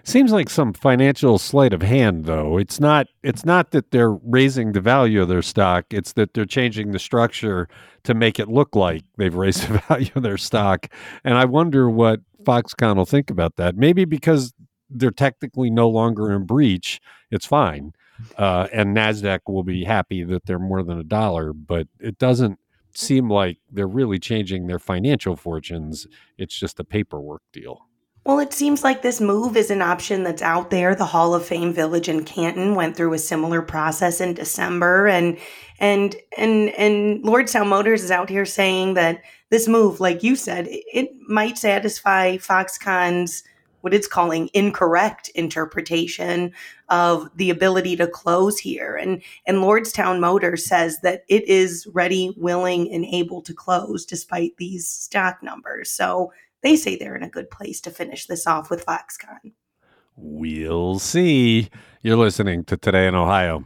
Seems 0.02 0.33
like 0.33 0.49
some 0.49 0.73
financial 0.73 1.38
sleight 1.38 1.75
of 1.75 1.83
hand, 1.83 2.25
though. 2.25 2.57
It's 2.57 2.80
not. 2.80 3.09
It's 3.23 3.45
not 3.45 3.73
that 3.73 3.90
they're 3.90 4.12
raising 4.12 4.73
the 4.73 4.80
value 4.80 5.21
of 5.21 5.28
their 5.28 5.42
stock. 5.42 5.87
It's 5.90 6.12
that 6.14 6.33
they're 6.33 6.47
changing 6.47 6.92
the 6.92 6.99
structure 6.99 7.69
to 8.04 8.14
make 8.14 8.38
it 8.38 8.49
look 8.49 8.75
like 8.75 9.02
they've 9.19 9.35
raised 9.35 9.69
the 9.69 9.78
value 9.88 10.11
of 10.14 10.23
their 10.23 10.38
stock. 10.38 10.87
And 11.25 11.37
I 11.37 11.45
wonder 11.45 11.90
what 11.90 12.21
Foxconn 12.45 12.97
will 12.97 13.07
think 13.07 13.31
about 13.31 13.57
that. 13.57 13.77
Maybe 13.77 14.05
because 14.05 14.53
they're 14.89 15.11
technically 15.11 15.71
no 15.71 15.89
longer 15.89 16.33
in 16.33 16.47
breach, 16.47 17.01
it's 17.31 17.47
fine, 17.47 17.93
uh, 18.37 18.67
and 18.73 18.97
Nasdaq 18.97 19.41
will 19.47 19.63
be 19.63 19.85
happy 19.85 20.25
that 20.25 20.47
they're 20.47 20.59
more 20.59 20.83
than 20.83 20.99
a 20.99 21.05
dollar. 21.05 21.53
But 21.53 21.89
it 21.99 22.19
doesn't 22.19 22.59
seem 22.95 23.31
like 23.31 23.59
they're 23.71 23.87
really 23.87 24.19
changing 24.19 24.67
their 24.67 24.79
financial 24.79 25.37
fortunes. 25.37 26.07
It's 26.39 26.59
just 26.59 26.81
a 26.81 26.85
paperwork 26.85 27.43
deal. 27.53 27.87
Well, 28.31 28.39
it 28.39 28.53
seems 28.53 28.85
like 28.85 29.03
this 29.03 29.21
move 29.21 29.57
is 29.57 29.73
an 29.73 29.83
option 29.83 30.23
that's 30.23 30.41
out 30.41 30.71
there. 30.71 30.95
The 30.95 31.05
Hall 31.05 31.35
of 31.35 31.45
Fame 31.45 31.73
Village 31.73 32.09
in 32.09 32.23
Canton 32.23 32.77
went 32.77 32.97
through 32.97 33.13
a 33.13 33.19
similar 33.19 33.61
process 33.61 34.21
in 34.21 34.35
December 34.35 35.09
and 35.09 35.37
and 35.81 36.15
and 36.39 36.69
and 36.79 37.25
Lordstown 37.25 37.67
Motors 37.67 38.05
is 38.05 38.13
out 38.13 38.29
here 38.29 38.47
saying 38.47 38.95
that 38.95 39.21
this 39.49 39.67
move, 39.67 39.99
like 39.99 40.23
you 40.23 40.37
said, 40.37 40.69
it 40.71 41.11
might 41.27 41.59
satisfy 41.59 42.37
Foxconn's 42.37 43.43
what 43.81 43.95
it's 43.95 44.07
calling 44.07 44.49
incorrect 44.55 45.29
interpretation 45.35 46.53
of 46.89 47.29
the 47.35 47.51
ability 47.51 47.97
to 47.97 48.07
close 48.07 48.61
here. 48.61 48.95
And 48.95 49.23
and 49.45 49.57
Lordstown 49.57 50.21
Motors 50.21 50.65
says 50.65 51.01
that 51.01 51.25
it 51.27 51.49
is 51.49 51.85
ready, 51.95 52.33
willing, 52.37 52.93
and 52.93 53.05
able 53.07 53.43
to 53.43 53.53
close 53.53 54.07
despite 54.07 54.57
these 54.57 54.87
stock 54.87 55.43
numbers. 55.43 55.91
So 55.91 56.31
they 56.62 56.76
say 56.76 56.97
they're 56.97 57.17
in 57.17 57.23
a 57.23 57.29
good 57.29 57.50
place 57.50 57.81
to 57.83 57.90
finish 57.90 58.26
this 58.26 58.47
off 58.47 58.71
with 58.71 58.85
Foxconn. 58.85 59.52
We'll 60.17 60.99
see. 60.99 61.71
You're 62.02 62.17
listening 62.17 62.64
to 62.64 62.76
Today 62.76 63.07
in 63.07 63.14
Ohio. 63.14 63.64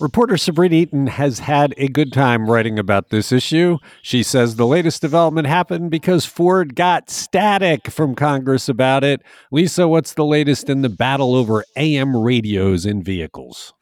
Reporter 0.00 0.38
Sabrina 0.38 0.76
Eaton 0.76 1.06
has 1.08 1.40
had 1.40 1.74
a 1.76 1.86
good 1.86 2.10
time 2.10 2.50
writing 2.50 2.78
about 2.78 3.10
this 3.10 3.32
issue. 3.32 3.76
She 4.00 4.22
says 4.22 4.56
the 4.56 4.66
latest 4.66 5.02
development 5.02 5.46
happened 5.46 5.90
because 5.90 6.24
Ford 6.24 6.74
got 6.74 7.10
static 7.10 7.90
from 7.90 8.14
Congress 8.14 8.66
about 8.66 9.04
it. 9.04 9.20
Lisa, 9.52 9.86
what's 9.86 10.14
the 10.14 10.24
latest 10.24 10.70
in 10.70 10.80
the 10.80 10.88
battle 10.88 11.34
over 11.34 11.64
AM 11.76 12.16
radios 12.16 12.86
in 12.86 13.02
vehicles? 13.02 13.74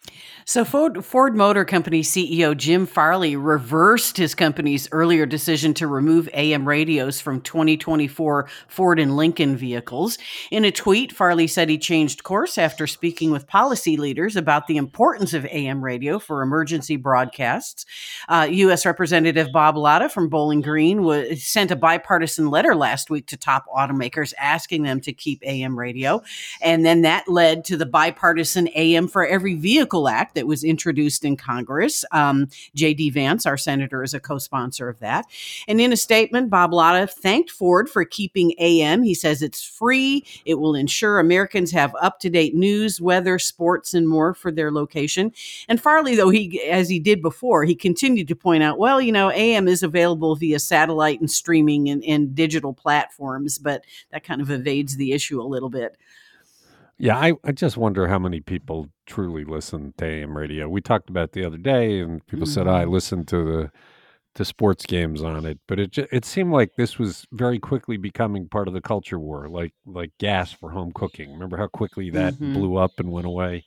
So, 0.48 0.64
Ford, 0.64 1.04
Ford 1.04 1.36
Motor 1.36 1.66
Company 1.66 2.00
CEO 2.00 2.56
Jim 2.56 2.86
Farley 2.86 3.36
reversed 3.36 4.16
his 4.16 4.34
company's 4.34 4.88
earlier 4.92 5.26
decision 5.26 5.74
to 5.74 5.86
remove 5.86 6.26
AM 6.32 6.66
radios 6.66 7.20
from 7.20 7.42
2024 7.42 8.48
Ford 8.66 8.98
and 8.98 9.14
Lincoln 9.14 9.58
vehicles. 9.58 10.16
In 10.50 10.64
a 10.64 10.70
tweet, 10.70 11.12
Farley 11.12 11.48
said 11.48 11.68
he 11.68 11.76
changed 11.76 12.24
course 12.24 12.56
after 12.56 12.86
speaking 12.86 13.30
with 13.30 13.46
policy 13.46 13.98
leaders 13.98 14.36
about 14.36 14.68
the 14.68 14.78
importance 14.78 15.34
of 15.34 15.44
AM 15.44 15.84
radio 15.84 16.18
for 16.18 16.40
emergency 16.40 16.96
broadcasts. 16.96 17.84
Uh, 18.26 18.48
U.S. 18.50 18.86
Representative 18.86 19.52
Bob 19.52 19.76
Latta 19.76 20.08
from 20.08 20.30
Bowling 20.30 20.62
Green 20.62 21.02
was, 21.02 21.44
sent 21.44 21.70
a 21.70 21.76
bipartisan 21.76 22.48
letter 22.48 22.74
last 22.74 23.10
week 23.10 23.26
to 23.26 23.36
top 23.36 23.66
automakers 23.66 24.32
asking 24.38 24.84
them 24.84 25.02
to 25.02 25.12
keep 25.12 25.42
AM 25.44 25.78
radio. 25.78 26.22
And 26.62 26.86
then 26.86 27.02
that 27.02 27.28
led 27.28 27.66
to 27.66 27.76
the 27.76 27.84
bipartisan 27.84 28.70
AM 28.74 29.08
for 29.08 29.26
Every 29.26 29.54
Vehicle 29.54 30.08
Act 30.08 30.37
that 30.38 30.46
was 30.46 30.62
introduced 30.62 31.24
in 31.24 31.36
Congress. 31.36 32.04
Um, 32.12 32.46
J.D. 32.76 33.10
Vance, 33.10 33.44
our 33.44 33.56
senator, 33.56 34.04
is 34.04 34.14
a 34.14 34.20
co 34.20 34.38
sponsor 34.38 34.88
of 34.88 35.00
that. 35.00 35.26
And 35.66 35.80
in 35.80 35.92
a 35.92 35.96
statement, 35.96 36.48
Bob 36.48 36.72
Latta 36.72 37.08
thanked 37.08 37.50
Ford 37.50 37.90
for 37.90 38.04
keeping 38.04 38.54
AM. 38.60 39.02
He 39.02 39.14
says 39.14 39.42
it's 39.42 39.64
free, 39.64 40.24
it 40.44 40.54
will 40.54 40.76
ensure 40.76 41.18
Americans 41.18 41.72
have 41.72 41.92
up 42.00 42.20
to 42.20 42.30
date 42.30 42.54
news, 42.54 43.00
weather, 43.00 43.40
sports, 43.40 43.94
and 43.94 44.08
more 44.08 44.32
for 44.32 44.52
their 44.52 44.70
location. 44.70 45.32
And 45.68 45.80
Farley, 45.80 46.14
though, 46.14 46.30
he, 46.30 46.62
as 46.62 46.88
he 46.88 47.00
did 47.00 47.20
before, 47.20 47.64
he 47.64 47.74
continued 47.74 48.28
to 48.28 48.36
point 48.36 48.62
out, 48.62 48.78
well, 48.78 49.00
you 49.00 49.10
know, 49.10 49.32
AM 49.32 49.66
is 49.66 49.82
available 49.82 50.36
via 50.36 50.60
satellite 50.60 51.18
and 51.18 51.28
streaming 51.28 51.88
and, 51.88 52.04
and 52.04 52.32
digital 52.32 52.72
platforms, 52.72 53.58
but 53.58 53.84
that 54.12 54.22
kind 54.22 54.40
of 54.40 54.52
evades 54.52 54.96
the 54.96 55.10
issue 55.10 55.40
a 55.40 55.42
little 55.42 55.68
bit. 55.68 55.96
Yeah, 56.98 57.16
I, 57.16 57.34
I 57.44 57.52
just 57.52 57.76
wonder 57.76 58.08
how 58.08 58.18
many 58.18 58.40
people 58.40 58.88
truly 59.06 59.44
listen 59.44 59.94
to 59.98 60.04
AM 60.04 60.36
radio. 60.36 60.68
We 60.68 60.80
talked 60.80 61.08
about 61.08 61.32
the 61.32 61.44
other 61.44 61.56
day, 61.56 62.00
and 62.00 62.26
people 62.26 62.46
mm-hmm. 62.46 62.52
said 62.52 62.66
oh, 62.66 62.72
I 62.72 62.84
listened 62.84 63.28
to 63.28 63.44
the 63.44 63.70
to 64.34 64.44
sports 64.44 64.86
games 64.86 65.22
on 65.22 65.44
it, 65.46 65.58
but 65.66 65.78
it 65.78 65.96
it 66.12 66.24
seemed 66.24 66.52
like 66.52 66.74
this 66.76 66.98
was 66.98 67.26
very 67.32 67.58
quickly 67.58 67.96
becoming 67.96 68.48
part 68.48 68.68
of 68.68 68.74
the 68.74 68.80
culture 68.80 69.18
war, 69.18 69.48
like 69.48 69.74
like 69.86 70.10
gas 70.18 70.52
for 70.52 70.70
home 70.70 70.92
cooking. 70.92 71.32
Remember 71.32 71.56
how 71.56 71.68
quickly 71.68 72.10
that 72.10 72.34
mm-hmm. 72.34 72.54
blew 72.54 72.76
up 72.76 72.92
and 72.98 73.10
went 73.12 73.26
away? 73.26 73.64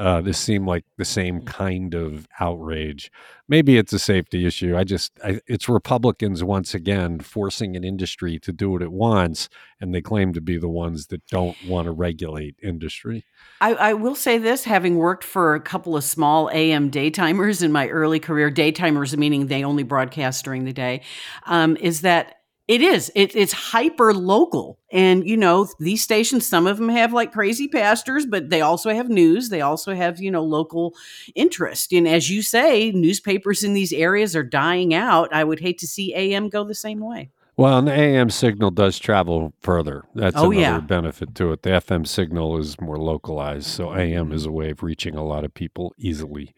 Uh, 0.00 0.22
this 0.22 0.38
seemed 0.38 0.66
like 0.66 0.86
the 0.96 1.04
same 1.04 1.42
kind 1.42 1.92
of 1.92 2.26
outrage. 2.40 3.12
Maybe 3.48 3.76
it's 3.76 3.92
a 3.92 3.98
safety 3.98 4.46
issue. 4.46 4.74
I 4.74 4.82
just, 4.82 5.12
I, 5.22 5.40
it's 5.46 5.68
Republicans 5.68 6.42
once 6.42 6.72
again 6.72 7.20
forcing 7.20 7.76
an 7.76 7.84
industry 7.84 8.38
to 8.38 8.50
do 8.50 8.70
what 8.70 8.80
it 8.80 8.92
wants, 8.92 9.50
and 9.78 9.94
they 9.94 10.00
claim 10.00 10.32
to 10.32 10.40
be 10.40 10.56
the 10.56 10.70
ones 10.70 11.08
that 11.08 11.26
don't 11.26 11.54
want 11.68 11.84
to 11.84 11.92
regulate 11.92 12.56
industry. 12.62 13.26
I, 13.60 13.74
I 13.74 13.92
will 13.92 14.14
say 14.14 14.38
this 14.38 14.64
having 14.64 14.96
worked 14.96 15.22
for 15.22 15.54
a 15.54 15.60
couple 15.60 15.98
of 15.98 16.02
small 16.02 16.48
AM 16.50 16.90
daytimers 16.90 17.62
in 17.62 17.70
my 17.70 17.86
early 17.88 18.20
career, 18.20 18.50
daytimers 18.50 19.14
meaning 19.18 19.48
they 19.48 19.64
only 19.64 19.82
broadcast 19.82 20.46
during 20.46 20.64
the 20.64 20.72
day, 20.72 21.02
um, 21.44 21.76
is 21.76 22.00
that 22.00 22.39
it 22.70 22.82
is. 22.82 23.10
It, 23.16 23.34
it's 23.34 23.52
hyper 23.52 24.14
local. 24.14 24.78
And, 24.92 25.28
you 25.28 25.36
know, 25.36 25.66
these 25.80 26.04
stations, 26.04 26.46
some 26.46 26.68
of 26.68 26.76
them 26.76 26.88
have 26.88 27.12
like 27.12 27.32
crazy 27.32 27.66
pastors, 27.66 28.26
but 28.26 28.48
they 28.48 28.60
also 28.60 28.94
have 28.94 29.08
news. 29.08 29.48
They 29.48 29.60
also 29.60 29.92
have, 29.92 30.20
you 30.20 30.30
know, 30.30 30.44
local 30.44 30.94
interest. 31.34 31.92
And 31.92 32.06
as 32.06 32.30
you 32.30 32.42
say, 32.42 32.92
newspapers 32.92 33.64
in 33.64 33.74
these 33.74 33.92
areas 33.92 34.36
are 34.36 34.44
dying 34.44 34.94
out. 34.94 35.34
I 35.34 35.42
would 35.42 35.58
hate 35.58 35.78
to 35.78 35.88
see 35.88 36.14
AM 36.14 36.48
go 36.48 36.62
the 36.62 36.76
same 36.76 37.00
way. 37.00 37.32
Well, 37.56 37.76
an 37.76 37.88
AM 37.88 38.30
signal 38.30 38.70
does 38.70 39.00
travel 39.00 39.52
further. 39.62 40.04
That's 40.14 40.36
oh, 40.36 40.52
another 40.52 40.60
yeah. 40.60 40.78
benefit 40.78 41.34
to 41.34 41.50
it. 41.50 41.62
The 41.62 41.70
FM 41.70 42.06
signal 42.06 42.56
is 42.56 42.80
more 42.80 42.98
localized, 42.98 43.66
so 43.66 43.92
AM 43.92 44.30
is 44.30 44.46
a 44.46 44.52
way 44.52 44.70
of 44.70 44.84
reaching 44.84 45.16
a 45.16 45.24
lot 45.24 45.44
of 45.44 45.52
people 45.52 45.92
easily. 45.98 46.54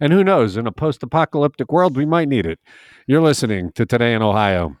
And 0.00 0.12
who 0.12 0.24
knows, 0.24 0.56
in 0.56 0.66
a 0.66 0.72
post 0.72 1.04
apocalyptic 1.04 1.72
world, 1.72 1.96
we 1.96 2.04
might 2.04 2.28
need 2.28 2.46
it. 2.46 2.58
You're 3.06 3.22
listening 3.22 3.70
to 3.76 3.86
Today 3.86 4.12
in 4.12 4.22
Ohio. 4.22 4.76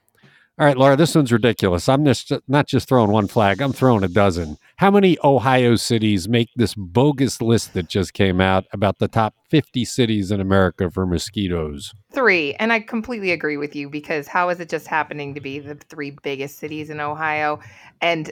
All 0.58 0.66
right, 0.66 0.76
Laura, 0.76 0.96
this 0.96 1.14
one's 1.14 1.32
ridiculous. 1.32 1.88
I'm 1.88 2.04
just 2.04 2.30
not 2.46 2.66
just 2.66 2.86
throwing 2.86 3.10
one 3.10 3.26
flag, 3.26 3.62
I'm 3.62 3.72
throwing 3.72 4.04
a 4.04 4.08
dozen. 4.08 4.58
How 4.76 4.90
many 4.90 5.16
Ohio 5.24 5.76
cities 5.76 6.28
make 6.28 6.50
this 6.56 6.74
bogus 6.74 7.40
list 7.40 7.72
that 7.72 7.88
just 7.88 8.12
came 8.12 8.38
out 8.38 8.66
about 8.70 8.98
the 8.98 9.08
top 9.08 9.34
50 9.48 9.86
cities 9.86 10.30
in 10.30 10.42
America 10.42 10.90
for 10.90 11.06
mosquitoes? 11.06 11.94
Three. 12.12 12.52
And 12.56 12.70
I 12.70 12.80
completely 12.80 13.30
agree 13.30 13.56
with 13.56 13.74
you 13.74 13.88
because 13.88 14.28
how 14.28 14.50
is 14.50 14.60
it 14.60 14.68
just 14.68 14.86
happening 14.86 15.34
to 15.34 15.40
be 15.40 15.58
the 15.58 15.74
three 15.74 16.10
biggest 16.22 16.58
cities 16.58 16.90
in 16.90 17.00
Ohio? 17.00 17.58
And 18.02 18.30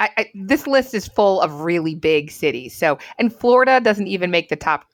I, 0.00 0.10
I, 0.16 0.30
this 0.34 0.66
list 0.66 0.92
is 0.92 1.06
full 1.06 1.40
of 1.40 1.60
really 1.60 1.94
big 1.94 2.32
cities. 2.32 2.76
So, 2.76 2.98
and 3.16 3.32
Florida 3.32 3.80
doesn't 3.80 4.08
even 4.08 4.32
make 4.32 4.48
the 4.48 4.56
top 4.56 4.86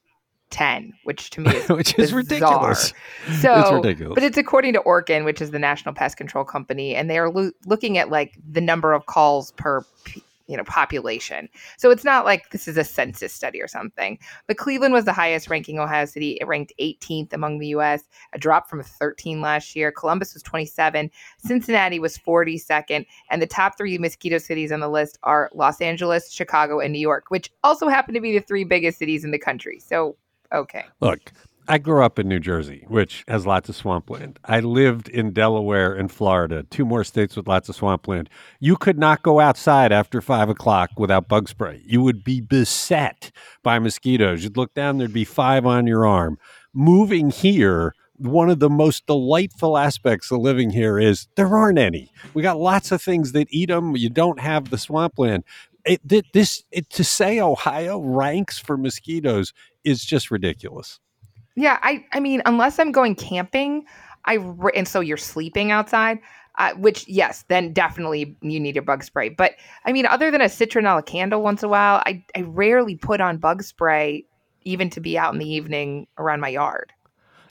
10, 0.55 0.93
which 1.03 1.31
to 1.31 1.41
me 1.43 1.51
is 1.51 1.69
which 1.69 1.99
is 1.99 2.13
ridiculous. 2.13 2.95
So, 3.41 3.59
it's 3.59 3.73
ridiculous. 3.73 4.15
But 4.15 4.23
it's 4.23 4.39
according 4.39 4.73
to 4.75 4.81
Orkin, 4.81 5.25
which 5.25 5.43
is 5.43 5.51
the 5.51 5.59
National 5.59 5.93
Pest 5.95 6.17
Control 6.17 6.45
Company, 6.45 6.95
and 6.95 7.11
they 7.11 7.19
are 7.19 7.29
lo- 7.29 7.51
looking 7.67 7.99
at 7.99 8.09
like 8.09 8.39
the 8.49 8.61
number 8.61 8.93
of 8.93 9.07
calls 9.07 9.51
per 9.53 9.85
you 10.47 10.57
know 10.57 10.65
population. 10.65 11.49
So 11.79 11.91
it's 11.91 12.05
not 12.05 12.25
like 12.25 12.51
this 12.51 12.69
is 12.69 12.77
a 12.77 12.85
census 12.85 13.33
study 13.33 13.61
or 13.61 13.67
something. 13.67 14.19
But 14.47 14.59
Cleveland 14.59 14.95
was 14.95 15.07
the 15.07 15.13
highest 15.13 15.49
ranking 15.49 15.79
Ohio 15.79 16.05
city. 16.05 16.39
It 16.41 16.47
ranked 16.47 16.73
18th 16.81 17.33
among 17.33 17.59
the 17.59 17.69
US, 17.69 18.05
a 18.33 18.39
drop 18.39 18.69
from 18.69 18.83
13 18.83 19.41
last 19.41 19.75
year. 19.75 19.91
Columbus 19.91 20.35
was 20.35 20.43
27, 20.43 21.11
Cincinnati 21.39 21.99
was 21.99 22.19
42nd, 22.19 23.07
and 23.31 23.43
the 23.43 23.47
top 23.47 23.77
3 23.77 23.99
mosquito 23.99 24.39
cities 24.39 24.71
on 24.71 24.81
the 24.81 24.89
list 24.89 25.19
are 25.23 25.51
Los 25.55 25.81
Angeles, 25.81 26.31
Chicago, 26.31 26.79
and 26.79 26.93
New 26.93 27.01
York, 27.01 27.25
which 27.29 27.51
also 27.65 27.89
happen 27.89 28.15
to 28.15 28.21
be 28.21 28.39
the 28.39 28.45
three 28.45 28.65
biggest 28.65 28.99
cities 28.99 29.25
in 29.25 29.31
the 29.31 29.39
country. 29.39 29.81
So 29.81 30.17
Okay. 30.53 30.85
Look, 31.01 31.33
I 31.67 31.79
grew 31.79 32.05
up 32.05 32.19
in 32.19 32.29
New 32.29 32.41
Jersey, 32.41 32.85
which 32.89 33.25
has 33.27 33.47
lots 33.47 33.71
of 33.71 33.77
swampland. 33.77 34.39
I 34.45 34.61
lived 34.61 35.09
in 35.09 35.33
Delaware 35.33 35.95
and 35.95 36.13
Florida, 36.13 36.65
two 36.65 36.85
more 36.85 37.05
states 37.05 37.37
with 37.37 37.49
lots 37.49 37.71
of 37.71 37.75
swampland. 37.75 38.29
You 38.61 38.77
could 38.77 38.99
not 38.99 39.23
go 39.23 39.41
outside 39.41 39.91
after 39.91 40.21
five 40.21 40.51
o'clock 40.51 40.91
without 40.99 41.27
bug 41.27 41.49
spray. 41.49 41.81
You 41.87 42.03
would 42.03 42.23
be 42.23 42.43
beset 42.43 43.31
by 43.63 43.79
mosquitoes. 43.79 44.45
You'd 44.45 44.59
look 44.59 44.75
down, 44.75 44.99
there'd 44.99 45.13
be 45.13 45.25
five 45.25 45.65
on 45.65 45.87
your 45.87 46.05
arm. 46.05 46.39
Moving 46.75 47.31
here, 47.31 47.95
one 48.17 48.51
of 48.51 48.59
the 48.59 48.71
most 48.71 49.07
delightful 49.07 49.79
aspects 49.79 50.31
of 50.31 50.41
living 50.41 50.71
here 50.71 50.99
is 50.99 51.29
there 51.37 51.57
aren't 51.57 51.79
any. 51.79 52.13
We 52.35 52.43
got 52.43 52.59
lots 52.59 52.93
of 52.93 53.01
things 53.01 53.33
that 53.33 53.49
eat 53.51 53.71
them. 53.71 53.97
You 53.97 54.11
don't 54.11 54.41
have 54.41 54.69
the 54.69 54.79
swampland. 54.79 55.45
It, 55.87 56.01
this 56.33 56.65
it, 56.71 56.89
to 56.91 57.05
say 57.05 57.41
Ohio 57.41 57.99
ranks 57.99 58.59
for 58.59 58.77
mosquitoes 58.77 59.53
is 59.85 60.05
just 60.05 60.31
ridiculous. 60.31 61.01
Yeah, 61.57 61.79
I 61.83 62.05
I 62.13 62.21
mean, 62.21 62.43
unless 62.47 62.79
I'm 62.79 62.93
going 62.93 63.15
camping, 63.15 63.85
I 64.25 64.39
and 64.75 64.89
so 64.89 65.01
you're 65.01 65.17
sleeping 65.17 65.71
outside. 65.71 66.19
Uh, 66.57 66.73
which 66.75 67.09
yes, 67.09 67.45
then 67.49 67.73
definitely 67.73 68.37
you 68.41 68.61
need 68.61 68.77
a 68.77 68.83
bug 68.83 69.03
spray. 69.03 69.29
But 69.29 69.57
I 69.87 69.93
mean, 69.93 70.07
other 70.07 70.31
than 70.31 70.41
a 70.41 70.45
citronella 70.45 71.05
candle 71.05 71.43
once 71.43 71.63
in 71.63 71.67
a 71.67 71.71
while, 71.71 72.01
I 72.07 72.25
I 72.37 72.43
rarely 72.43 72.97
put 72.97 73.21
on 73.21 73.39
bug 73.39 73.63
spray, 73.65 74.25
even 74.63 74.89
to 74.91 75.01
be 75.01 75.19
out 75.19 75.33
in 75.33 75.41
the 75.41 75.49
evening 75.49 76.07
around 76.17 76.41
my 76.41 76.51
yard. 76.51 76.93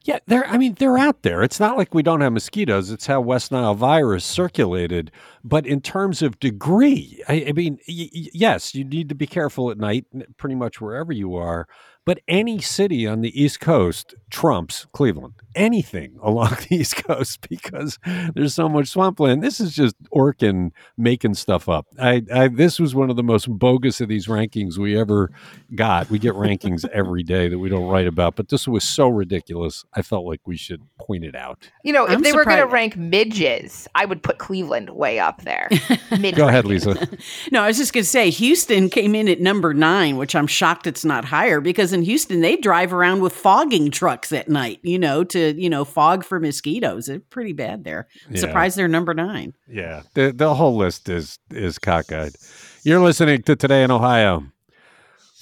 Yeah, 0.06 0.20
they're. 0.28 0.46
I 0.46 0.58
mean, 0.58 0.74
they're 0.76 0.98
out 0.98 1.22
there. 1.22 1.44
It's 1.44 1.62
not 1.62 1.78
like 1.78 1.94
we 1.94 2.04
don't 2.04 2.20
have 2.20 2.34
mosquitoes. 2.34 2.92
It's 2.92 3.06
how 3.06 3.22
West 3.22 3.54
Nile 3.54 3.74
virus 3.74 4.26
circulated. 4.26 5.12
But 5.46 5.66
in 5.66 5.80
terms 5.80 6.22
of 6.22 6.40
degree, 6.42 7.24
I, 7.30 7.46
I 7.48 7.52
mean, 7.54 7.80
y- 7.88 8.10
yes, 8.12 8.76
you 8.76 8.84
need 8.84 9.08
to 9.10 9.16
be 9.16 9.28
careful 9.28 9.72
at 9.72 9.78
night, 9.78 10.06
pretty 10.36 10.56
much 10.56 10.82
wherever 10.82 11.14
you 11.14 11.36
are. 11.36 11.68
But 12.06 12.20
any 12.28 12.60
city 12.60 13.08
on 13.08 13.22
the 13.22 13.42
East 13.42 13.60
Coast 13.62 14.16
trumps 14.30 14.88
Cleveland. 14.92 15.36
Anything 15.56 16.18
along 16.22 16.58
the 16.68 16.76
East 16.78 16.98
Coast 16.98 17.48
because 17.48 17.98
there's 18.34 18.54
so 18.54 18.68
much 18.68 18.88
swampland. 18.88 19.42
This 19.42 19.60
is 19.60 19.74
just 19.74 19.96
Orkin 20.12 20.72
making 20.98 21.36
stuff 21.36 21.70
up. 21.70 21.88
I, 22.00 22.24
I 22.34 22.48
this 22.50 22.80
was 22.80 22.94
one 22.94 23.10
of 23.10 23.16
the 23.16 23.24
most 23.24 23.48
bogus 23.48 24.02
of 24.02 24.10
these 24.10 24.28
rankings 24.28 24.78
we 24.78 24.98
ever 24.98 25.32
got. 25.76 26.10
We 26.10 26.20
get 26.20 26.34
rankings 26.34 26.86
every 26.94 27.24
day 27.24 27.48
that 27.48 27.60
we 27.60 27.70
don't 27.70 27.88
write 27.88 28.08
about, 28.08 28.36
but 28.36 28.50
this 28.50 28.68
was 28.68 28.84
so 28.84 29.08
ridiculous. 29.08 29.86
I 29.94 30.02
felt 30.02 30.26
like 30.26 30.42
we 30.46 30.58
should 30.58 30.82
point 31.00 31.24
it 31.24 31.36
out. 31.36 31.70
You 31.84 31.94
know, 31.94 32.06
if 32.06 32.14
I'm 32.14 32.22
they 32.22 32.34
were 32.34 32.44
going 32.44 32.58
to 32.58 32.66
rank 32.66 32.98
midges, 32.98 33.88
I 33.96 34.06
would 34.06 34.24
put 34.24 34.40
Cleveland 34.40 34.90
way 34.90 35.20
up 35.20 35.44
there. 35.44 35.70
Go 36.36 36.48
ahead, 36.48 36.66
Lisa. 36.66 37.08
No, 37.52 37.62
I 37.62 37.68
was 37.68 37.78
just 37.78 37.94
going 37.94 38.04
to 38.04 38.10
say 38.10 38.30
Houston 38.30 38.90
came 38.90 39.16
in 39.16 39.28
at 39.30 39.40
number 39.40 39.74
nine, 39.74 40.18
which 40.18 40.36
I'm 40.36 40.48
shocked 40.48 40.88
it's 40.88 41.06
not 41.06 41.26
higher 41.26 41.62
because 41.62 41.93
in 41.94 42.02
Houston 42.04 42.42
they 42.42 42.58
drive 42.58 42.94
around 42.94 43.22
with 43.22 43.34
fogging 43.34 43.92
trucks 43.92 44.32
at 44.32 44.50
night, 44.50 44.80
you 44.84 45.00
know, 45.00 45.24
to 45.26 45.54
you 45.60 45.70
know 45.70 45.86
fog 45.86 46.24
for 46.24 46.40
mosquitoes. 46.40 47.08
It's 47.08 47.26
pretty 47.30 47.54
bad 47.54 47.84
there. 47.84 48.08
Yeah. 48.30 48.40
Surprised 48.40 48.78
they're 48.78 48.88
number 48.88 49.14
nine. 49.14 49.54
Yeah, 49.68 50.02
the 50.14 50.32
the 50.36 50.56
whole 50.56 50.76
list 50.76 51.10
is 51.10 51.40
is 51.52 51.80
cockeyed. 51.80 52.36
You're 52.84 53.02
listening 53.02 53.44
to 53.44 53.56
Today 53.56 53.84
in 53.84 53.92
Ohio. 53.92 54.46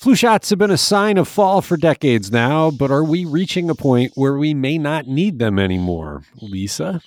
Flu 0.02 0.16
shots 0.16 0.50
have 0.50 0.58
been 0.58 0.72
a 0.72 0.78
sign 0.78 1.20
of 1.20 1.28
fall 1.28 1.62
for 1.62 1.78
decades 1.78 2.32
now, 2.32 2.72
but 2.72 2.90
are 2.90 3.04
we 3.04 3.24
reaching 3.24 3.70
a 3.70 3.76
point 3.76 4.14
where 4.16 4.36
we 4.36 4.52
may 4.52 4.80
not 4.80 5.06
need 5.06 5.38
them 5.38 5.60
anymore? 5.60 6.24
Lisa? 6.42 7.02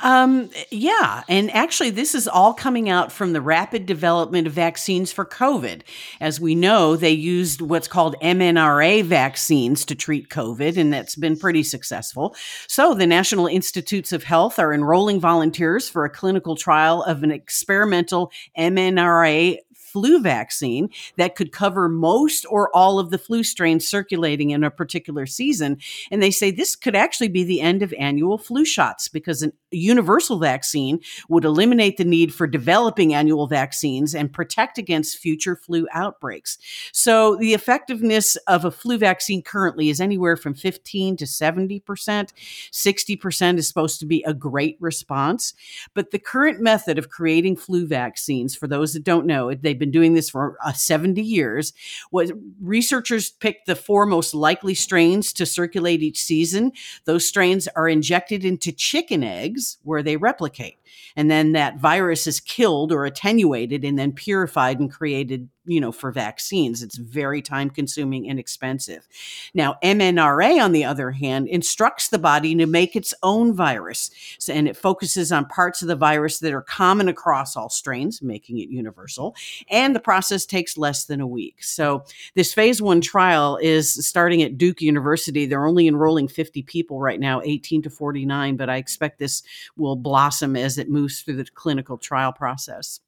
Um, 0.00 0.50
yeah, 0.70 1.22
and 1.28 1.50
actually, 1.52 1.90
this 1.90 2.14
is 2.14 2.26
all 2.26 2.52
coming 2.52 2.88
out 2.88 3.12
from 3.12 3.32
the 3.32 3.40
rapid 3.40 3.86
development 3.86 4.46
of 4.46 4.52
vaccines 4.52 5.12
for 5.12 5.24
COVID. 5.24 5.82
As 6.20 6.40
we 6.40 6.54
know, 6.54 6.96
they 6.96 7.10
used 7.10 7.60
what's 7.60 7.86
called 7.86 8.16
mNRA 8.20 9.04
vaccines 9.04 9.84
to 9.86 9.94
treat 9.94 10.28
COVID, 10.28 10.76
and 10.76 10.92
that's 10.92 11.14
been 11.14 11.36
pretty 11.36 11.62
successful. 11.62 12.34
So, 12.66 12.94
the 12.94 13.06
National 13.06 13.46
Institutes 13.46 14.12
of 14.12 14.24
Health 14.24 14.58
are 14.58 14.74
enrolling 14.74 15.20
volunteers 15.20 15.88
for 15.88 16.04
a 16.04 16.10
clinical 16.10 16.56
trial 16.56 17.02
of 17.04 17.22
an 17.22 17.30
experimental 17.30 18.32
mNRA 18.58 19.58
flu 19.94 20.20
vaccine 20.20 20.90
that 21.18 21.36
could 21.36 21.52
cover 21.52 21.88
most 21.88 22.44
or 22.50 22.68
all 22.74 22.98
of 22.98 23.10
the 23.10 23.18
flu 23.18 23.44
strains 23.44 23.86
circulating 23.86 24.50
in 24.50 24.64
a 24.64 24.70
particular 24.70 25.24
season. 25.24 25.78
And 26.10 26.20
they 26.20 26.32
say 26.32 26.50
this 26.50 26.74
could 26.74 26.96
actually 26.96 27.28
be 27.28 27.44
the 27.44 27.60
end 27.60 27.80
of 27.80 27.94
annual 27.96 28.36
flu 28.36 28.64
shots 28.64 29.06
because 29.06 29.40
an 29.40 29.52
universal 29.76 30.38
vaccine 30.38 31.00
would 31.28 31.44
eliminate 31.44 31.96
the 31.96 32.04
need 32.04 32.32
for 32.32 32.46
developing 32.46 33.14
annual 33.14 33.46
vaccines 33.46 34.14
and 34.14 34.32
protect 34.32 34.78
against 34.78 35.18
future 35.18 35.56
flu 35.56 35.86
outbreaks. 35.92 36.58
So 36.92 37.36
the 37.36 37.54
effectiveness 37.54 38.36
of 38.46 38.64
a 38.64 38.70
flu 38.70 38.98
vaccine 38.98 39.42
currently 39.42 39.90
is 39.90 40.00
anywhere 40.00 40.36
from 40.36 40.54
15 40.54 41.16
to 41.18 41.24
70%. 41.24 42.30
60% 42.72 43.58
is 43.58 43.68
supposed 43.68 44.00
to 44.00 44.06
be 44.06 44.22
a 44.24 44.34
great 44.34 44.76
response. 44.80 45.54
But 45.94 46.10
the 46.10 46.18
current 46.18 46.60
method 46.60 46.98
of 46.98 47.08
creating 47.08 47.56
flu 47.56 47.86
vaccines, 47.86 48.54
for 48.54 48.66
those 48.66 48.92
that 48.94 49.04
don't 49.04 49.26
know, 49.26 49.54
they've 49.54 49.78
been 49.78 49.90
doing 49.90 50.14
this 50.14 50.30
for 50.30 50.56
uh, 50.64 50.72
70 50.72 51.20
years, 51.22 51.72
was 52.10 52.32
researchers 52.60 53.30
picked 53.30 53.66
the 53.66 53.76
four 53.76 54.06
most 54.06 54.34
likely 54.34 54.74
strains 54.74 55.32
to 55.32 55.46
circulate 55.46 56.02
each 56.02 56.20
season. 56.20 56.72
Those 57.04 57.26
strains 57.26 57.68
are 57.76 57.88
injected 57.88 58.44
into 58.44 58.72
chicken 58.72 59.22
eggs 59.24 59.63
where 59.82 60.02
they 60.02 60.16
replicate. 60.16 60.78
And 61.16 61.30
then 61.30 61.52
that 61.52 61.78
virus 61.78 62.26
is 62.26 62.40
killed 62.40 62.92
or 62.92 63.04
attenuated 63.04 63.84
and 63.84 63.98
then 63.98 64.12
purified 64.12 64.78
and 64.78 64.90
created, 64.90 65.48
you 65.66 65.80
know, 65.80 65.92
for 65.92 66.12
vaccines. 66.12 66.82
It's 66.82 66.96
very 66.96 67.40
time 67.42 67.70
consuming 67.70 68.28
and 68.28 68.38
expensive. 68.38 69.06
Now, 69.54 69.76
mNRA, 69.82 70.62
on 70.62 70.72
the 70.72 70.84
other 70.84 71.10
hand, 71.10 71.48
instructs 71.48 72.08
the 72.08 72.18
body 72.18 72.54
to 72.56 72.66
make 72.66 72.96
its 72.96 73.14
own 73.22 73.54
virus. 73.54 74.10
And 74.48 74.68
it 74.68 74.76
focuses 74.76 75.32
on 75.32 75.46
parts 75.46 75.82
of 75.82 75.88
the 75.88 75.96
virus 75.96 76.38
that 76.40 76.52
are 76.52 76.62
common 76.62 77.08
across 77.08 77.56
all 77.56 77.70
strains, 77.70 78.22
making 78.22 78.58
it 78.58 78.68
universal. 78.68 79.34
And 79.70 79.94
the 79.94 80.00
process 80.00 80.44
takes 80.46 80.76
less 80.76 81.06
than 81.06 81.20
a 81.20 81.26
week. 81.26 81.62
So, 81.62 82.04
this 82.34 82.52
phase 82.52 82.82
one 82.82 83.00
trial 83.00 83.58
is 83.62 83.92
starting 84.06 84.42
at 84.42 84.58
Duke 84.58 84.80
University. 84.80 85.46
They're 85.46 85.66
only 85.66 85.88
enrolling 85.88 86.28
50 86.28 86.62
people 86.62 87.00
right 87.00 87.20
now, 87.20 87.40
18 87.42 87.82
to 87.82 87.90
49, 87.90 88.56
but 88.56 88.68
I 88.68 88.76
expect 88.76 89.18
this 89.18 89.42
will 89.76 89.96
blossom 89.96 90.56
as 90.56 90.78
it 90.78 90.90
moves 90.90 91.22
through 91.22 91.36
the 91.36 91.44
clinical 91.44 91.98
trial 91.98 92.32
process. 92.32 93.00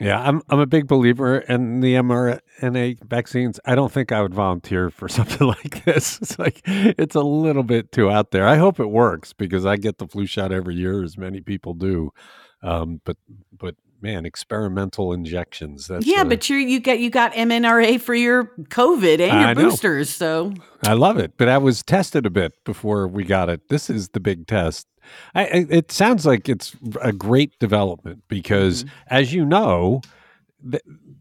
Yeah, 0.00 0.20
I'm 0.20 0.42
I'm 0.48 0.58
a 0.58 0.66
big 0.66 0.88
believer 0.88 1.38
in 1.38 1.80
the 1.80 1.94
mRNA 1.94 3.04
vaccines. 3.04 3.60
I 3.64 3.74
don't 3.74 3.92
think 3.92 4.10
I 4.10 4.22
would 4.22 4.34
volunteer 4.34 4.90
for 4.90 5.08
something 5.10 5.46
like 5.46 5.84
this. 5.84 6.18
It's 6.20 6.38
like 6.38 6.62
it's 6.64 7.14
a 7.14 7.22
little 7.22 7.62
bit 7.62 7.92
too 7.92 8.10
out 8.10 8.30
there. 8.30 8.46
I 8.46 8.56
hope 8.56 8.80
it 8.80 8.90
works 8.90 9.32
because 9.32 9.64
I 9.64 9.76
get 9.76 9.98
the 9.98 10.08
flu 10.08 10.26
shot 10.26 10.52
every 10.52 10.74
year, 10.74 11.02
as 11.02 11.16
many 11.16 11.40
people 11.40 11.74
do. 11.74 12.10
Um, 12.62 13.02
but 13.04 13.16
but 13.56 13.76
man, 14.00 14.26
experimental 14.26 15.12
injections. 15.12 15.86
That's 15.86 16.06
yeah, 16.06 16.22
uh, 16.22 16.24
but 16.24 16.48
you 16.50 16.56
you 16.56 16.80
got 16.80 16.98
you 16.98 17.10
got 17.10 17.32
mNRA 17.32 18.00
for 18.00 18.14
your 18.14 18.52
COVID 18.68 19.20
and 19.20 19.20
your 19.20 19.28
I 19.30 19.54
know. 19.54 19.70
boosters, 19.70 20.10
so 20.10 20.54
I 20.84 20.92
love 20.92 21.18
it. 21.18 21.34
But 21.36 21.48
I 21.48 21.58
was 21.58 21.82
tested 21.82 22.26
a 22.26 22.30
bit 22.30 22.52
before 22.64 23.06
we 23.06 23.24
got 23.24 23.48
it. 23.48 23.68
This 23.68 23.88
is 23.88 24.10
the 24.10 24.20
big 24.20 24.46
test. 24.46 24.86
I, 25.34 25.66
it 25.70 25.92
sounds 25.92 26.26
like 26.26 26.48
it's 26.48 26.76
a 27.02 27.12
great 27.12 27.58
development 27.58 28.22
because, 28.28 28.84
as 29.08 29.32
you 29.32 29.44
know, 29.44 30.00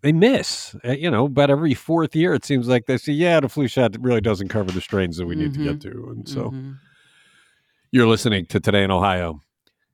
they 0.01 0.11
miss. 0.11 0.75
Uh, 0.85 0.91
You 0.91 1.11
know, 1.11 1.27
but 1.27 1.49
every 1.49 1.73
fourth 1.73 2.15
year 2.15 2.33
it 2.33 2.45
seems 2.45 2.67
like 2.67 2.85
they 2.85 2.97
say, 2.97 3.13
"Yeah, 3.13 3.39
the 3.39 3.49
flu 3.49 3.67
shot 3.67 3.95
really 3.99 4.21
doesn't 4.21 4.49
cover 4.49 4.71
the 4.71 4.81
strains 4.81 5.17
that 5.17 5.25
we 5.25 5.35
need 5.35 5.53
to 5.53 5.63
get 5.63 5.81
to." 5.81 6.07
And 6.15 6.27
so, 6.27 6.51
mhm. 6.51 6.77
you're 7.91 8.07
listening 8.07 8.45
to 8.47 8.59
Today 8.59 8.83
in 8.83 8.91
Ohio. 8.91 9.41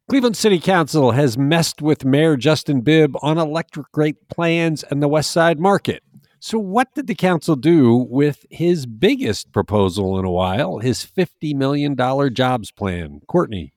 Cleveland 0.10 0.38
City 0.38 0.60
Council 0.60 1.12
has 1.12 1.38
messed 1.38 1.84
with 1.84 2.04
Mayor 2.04 2.36
Justin 2.36 2.82
Bibb 2.82 3.16
on 3.22 3.38
electric 3.38 3.86
rate 3.96 4.28
plans 4.30 4.84
and 4.84 5.04
the 5.04 5.08
West 5.08 5.30
Side 5.30 5.60
Market. 5.60 6.02
So, 6.40 6.58
what 6.58 6.88
did 6.96 7.08
the 7.08 7.16
council 7.16 7.56
do 7.56 8.08
with 8.10 8.46
his 8.50 8.86
biggest 8.86 9.52
proposal 9.52 10.18
in 10.18 10.26
a 10.26 10.32
while, 10.32 10.80
his 10.80 11.06
$50 11.06 11.54
million 11.54 11.96
jobs 12.34 12.72
plan? 12.72 13.20
Courtney. 13.28 13.74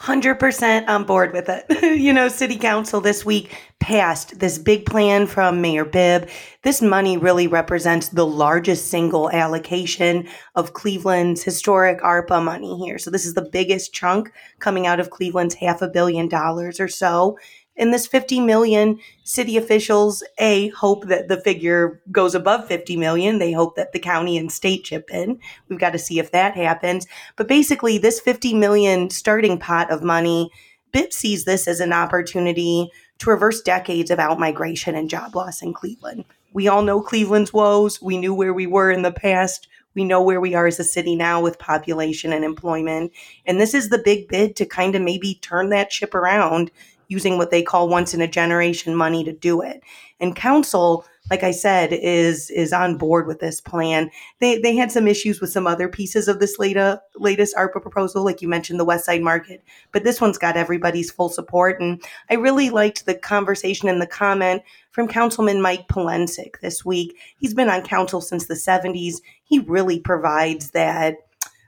100% 0.00 0.88
on 0.88 1.04
board 1.04 1.32
with 1.32 1.48
it. 1.48 1.64
you 1.98 2.12
know, 2.12 2.28
City 2.28 2.56
Council 2.56 3.00
this 3.00 3.24
week 3.24 3.56
passed 3.80 4.38
this 4.38 4.58
big 4.58 4.84
plan 4.84 5.26
from 5.26 5.62
Mayor 5.62 5.86
Bibb. 5.86 6.28
This 6.62 6.82
money 6.82 7.16
really 7.16 7.46
represents 7.46 8.08
the 8.08 8.26
largest 8.26 8.88
single 8.88 9.30
allocation 9.30 10.28
of 10.54 10.74
Cleveland's 10.74 11.42
historic 11.42 12.00
ARPA 12.02 12.44
money 12.44 12.76
here. 12.78 12.98
So, 12.98 13.10
this 13.10 13.24
is 13.24 13.34
the 13.34 13.48
biggest 13.50 13.94
chunk 13.94 14.32
coming 14.58 14.86
out 14.86 15.00
of 15.00 15.10
Cleveland's 15.10 15.54
half 15.54 15.80
a 15.80 15.88
billion 15.88 16.28
dollars 16.28 16.78
or 16.78 16.88
so. 16.88 17.38
And 17.76 17.92
this 17.92 18.06
50 18.06 18.40
million 18.40 18.98
city 19.24 19.56
officials, 19.56 20.22
A, 20.38 20.68
hope 20.68 21.06
that 21.06 21.28
the 21.28 21.40
figure 21.40 22.00
goes 22.10 22.34
above 22.34 22.66
50 22.66 22.96
million. 22.96 23.38
They 23.38 23.52
hope 23.52 23.76
that 23.76 23.92
the 23.92 23.98
county 23.98 24.38
and 24.38 24.50
state 24.50 24.84
chip 24.84 25.10
in. 25.10 25.38
We've 25.68 25.78
got 25.78 25.90
to 25.90 25.98
see 25.98 26.18
if 26.18 26.30
that 26.32 26.54
happens. 26.54 27.06
But 27.36 27.48
basically, 27.48 27.98
this 27.98 28.20
50 28.20 28.54
million 28.54 29.10
starting 29.10 29.58
pot 29.58 29.90
of 29.90 30.02
money, 30.02 30.50
Bibb 30.92 31.12
sees 31.12 31.44
this 31.44 31.68
as 31.68 31.80
an 31.80 31.92
opportunity 31.92 32.90
to 33.18 33.30
reverse 33.30 33.60
decades 33.60 34.10
of 34.10 34.18
outmigration 34.18 34.96
and 34.96 35.10
job 35.10 35.34
loss 35.34 35.62
in 35.62 35.72
Cleveland. 35.72 36.24
We 36.52 36.68
all 36.68 36.82
know 36.82 37.02
Cleveland's 37.02 37.52
woes. 37.52 38.00
We 38.00 38.16
knew 38.16 38.34
where 38.34 38.54
we 38.54 38.66
were 38.66 38.90
in 38.90 39.02
the 39.02 39.12
past. 39.12 39.68
We 39.94 40.04
know 40.04 40.22
where 40.22 40.40
we 40.40 40.54
are 40.54 40.66
as 40.66 40.78
a 40.78 40.84
city 40.84 41.16
now 41.16 41.40
with 41.42 41.58
population 41.58 42.32
and 42.32 42.44
employment. 42.44 43.12
And 43.46 43.60
this 43.60 43.74
is 43.74 43.88
the 43.88 43.98
big 43.98 44.28
bid 44.28 44.54
to 44.56 44.66
kind 44.66 44.94
of 44.94 45.02
maybe 45.02 45.38
turn 45.42 45.70
that 45.70 45.90
ship 45.90 46.14
around 46.14 46.70
using 47.08 47.38
what 47.38 47.50
they 47.50 47.62
call 47.62 47.88
once 47.88 48.14
in 48.14 48.20
a 48.20 48.28
generation 48.28 48.94
money 48.94 49.24
to 49.24 49.32
do 49.32 49.60
it. 49.60 49.82
And 50.20 50.34
council, 50.34 51.04
like 51.30 51.42
I 51.42 51.50
said, 51.50 51.92
is 51.92 52.50
is 52.50 52.72
on 52.72 52.96
board 52.96 53.26
with 53.26 53.40
this 53.40 53.60
plan. 53.60 54.10
They 54.40 54.58
they 54.58 54.76
had 54.76 54.90
some 54.90 55.06
issues 55.06 55.40
with 55.40 55.50
some 55.50 55.66
other 55.66 55.88
pieces 55.88 56.28
of 56.28 56.40
this 56.40 56.58
latest 56.58 57.00
latest 57.16 57.56
ARPA 57.56 57.82
proposal, 57.82 58.24
like 58.24 58.40
you 58.40 58.48
mentioned, 58.48 58.80
the 58.80 58.84
West 58.84 59.04
Side 59.04 59.22
Market. 59.22 59.62
But 59.92 60.04
this 60.04 60.20
one's 60.20 60.38
got 60.38 60.56
everybody's 60.56 61.10
full 61.10 61.28
support. 61.28 61.80
And 61.80 62.02
I 62.30 62.34
really 62.34 62.70
liked 62.70 63.06
the 63.06 63.14
conversation 63.14 63.88
and 63.88 64.00
the 64.00 64.06
comment 64.06 64.62
from 64.90 65.08
Councilman 65.08 65.60
Mike 65.60 65.88
Polensek 65.88 66.60
this 66.60 66.84
week. 66.84 67.18
He's 67.38 67.54
been 67.54 67.68
on 67.68 67.82
council 67.82 68.20
since 68.20 68.46
the 68.46 68.54
70s. 68.54 69.16
He 69.44 69.58
really 69.58 70.00
provides 70.00 70.70
that 70.70 71.16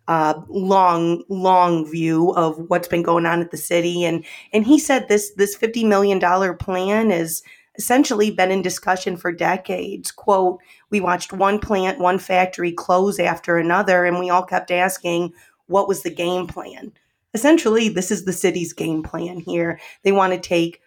uh, 0.08 0.40
long, 0.48 1.22
long 1.28 1.88
view 1.88 2.30
of 2.30 2.58
what's 2.70 2.88
been 2.88 3.02
going 3.02 3.26
on 3.26 3.42
at 3.42 3.50
the 3.50 3.58
city, 3.58 4.04
and 4.04 4.24
and 4.54 4.66
he 4.66 4.78
said 4.78 5.06
this 5.08 5.30
this 5.36 5.54
fifty 5.54 5.84
million 5.84 6.18
dollar 6.18 6.54
plan 6.54 7.10
has 7.10 7.42
essentially 7.76 8.30
been 8.30 8.50
in 8.50 8.62
discussion 8.62 9.18
for 9.18 9.30
decades. 9.30 10.10
"Quote: 10.10 10.60
We 10.90 11.00
watched 11.00 11.34
one 11.34 11.58
plant, 11.58 11.98
one 12.00 12.18
factory 12.18 12.72
close 12.72 13.20
after 13.20 13.58
another, 13.58 14.06
and 14.06 14.18
we 14.18 14.30
all 14.30 14.44
kept 14.44 14.70
asking, 14.70 15.34
what 15.66 15.86
was 15.86 16.02
the 16.02 16.10
game 16.10 16.46
plan? 16.46 16.92
Essentially, 17.34 17.90
this 17.90 18.10
is 18.10 18.24
the 18.24 18.32
city's 18.32 18.72
game 18.72 19.02
plan 19.02 19.38
here. 19.38 19.78
They 20.02 20.12
want 20.12 20.32
to 20.32 20.40
take 20.40 20.80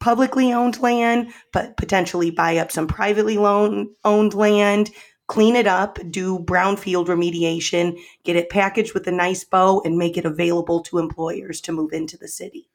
publicly 0.00 0.52
owned 0.52 0.80
land, 0.80 1.32
but 1.52 1.76
potentially 1.76 2.32
buy 2.32 2.56
up 2.56 2.72
some 2.72 2.88
privately 2.88 3.38
loan, 3.38 3.94
owned 4.04 4.34
land." 4.34 4.90
Clean 5.26 5.56
it 5.56 5.66
up, 5.66 5.98
do 6.10 6.38
brownfield 6.38 7.06
remediation, 7.06 7.98
get 8.24 8.36
it 8.36 8.50
packaged 8.50 8.94
with 8.94 9.06
a 9.06 9.12
nice 9.12 9.44
bow, 9.44 9.80
and 9.84 9.96
make 9.96 10.16
it 10.16 10.24
available 10.24 10.82
to 10.82 10.98
employers 10.98 11.60
to 11.62 11.72
move 11.72 11.92
into 11.92 12.16
the 12.16 12.28
city. 12.28 12.68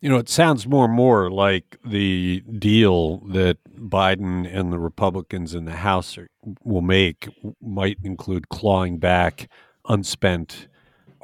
You 0.00 0.10
know, 0.10 0.18
it 0.18 0.28
sounds 0.28 0.66
more 0.66 0.84
and 0.84 0.92
more 0.92 1.30
like 1.30 1.78
the 1.82 2.42
deal 2.58 3.20
that 3.28 3.56
Biden 3.74 4.46
and 4.46 4.70
the 4.70 4.78
Republicans 4.78 5.54
in 5.54 5.64
the 5.64 5.76
House 5.76 6.18
are, 6.18 6.28
will 6.62 6.82
make 6.82 7.28
might 7.62 7.96
include 8.04 8.50
clawing 8.50 8.98
back 8.98 9.48
unspent 9.88 10.68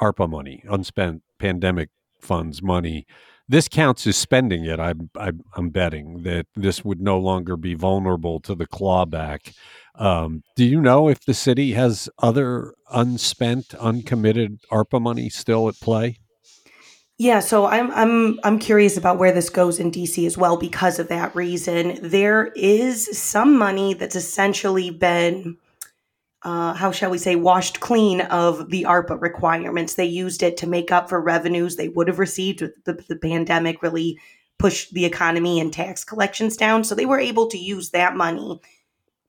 ARPA 0.01 0.31
money, 0.31 0.65
unspent 0.67 1.23
pandemic 1.39 1.91
funds 2.21 2.63
money. 2.63 3.07
This 3.49 3.69
counts 3.69 4.07
as 4.07 4.17
spending 4.17 4.65
it. 4.65 4.81
I'm, 4.81 5.11
I'm, 5.15 5.43
I'm 5.55 5.71
betting 5.71 6.23
that 6.23 6.47
this 6.55 6.85
would 6.85 7.01
no 7.01 7.19
longer 7.19 7.57
be 7.59 7.75
vulnerable 7.75 8.41
to 8.41 8.55
the 8.55 8.67
clawback. 8.67 9.53
Um, 9.95 10.43
do 10.57 10.65
you 10.65 10.81
know 10.81 11.09
if 11.09 11.25
the 11.25 11.35
city 11.35 11.73
has 11.73 12.09
other 12.19 12.75
unspent, 12.91 13.75
uncommitted 13.75 14.61
ARPA 14.71 15.01
money 15.01 15.29
still 15.29 15.69
at 15.69 15.79
play? 15.81 16.19
Yeah, 17.19 17.41
so 17.41 17.67
I'm 17.67 17.91
I'm 17.91 18.41
I'm 18.45 18.59
curious 18.59 18.97
about 18.97 19.19
where 19.19 19.33
this 19.33 19.51
goes 19.51 19.79
in 19.79 19.91
DC 19.91 20.27
as 20.27 20.39
well 20.39 20.57
because 20.57 20.99
of 20.99 21.09
that 21.09 21.35
reason. 21.37 21.99
There 22.01 22.47
is 22.57 23.19
some 23.19 23.59
money 23.59 23.93
that's 23.93 24.17
essentially 24.17 24.89
been 24.89 25.59
uh, 26.43 26.73
how 26.73 26.91
shall 26.91 27.11
we 27.11 27.19
say, 27.19 27.37
washed 27.37 27.81
clean 27.81 28.23
of 28.23 28.71
the 28.71 28.85
ARPA 28.85 29.21
requirements. 29.21 29.95
They 29.95 30.07
used 30.07 30.43
it 30.43 30.57
to 30.59 30.67
make 30.67 30.91
up 30.91 31.09
for 31.09 31.21
revenues 31.21 31.77
they 31.77 31.89
would 31.89 32.09
have 32.09 32.19
received 32.19 32.61
the, 32.61 33.05
the 33.09 33.17
pandemic 33.17 33.83
really 33.83 34.19
pushed 34.59 34.93
the 34.95 35.05
economy 35.05 35.61
and 35.61 35.73
tax 35.73 36.05
collections 36.05 36.57
down. 36.57 36.85
So 36.85 36.95
they 36.95 37.07
were 37.07 37.21
able 37.21 37.49
to 37.49 37.59
use 37.59 37.91
that 37.91 38.17
money 38.17 38.61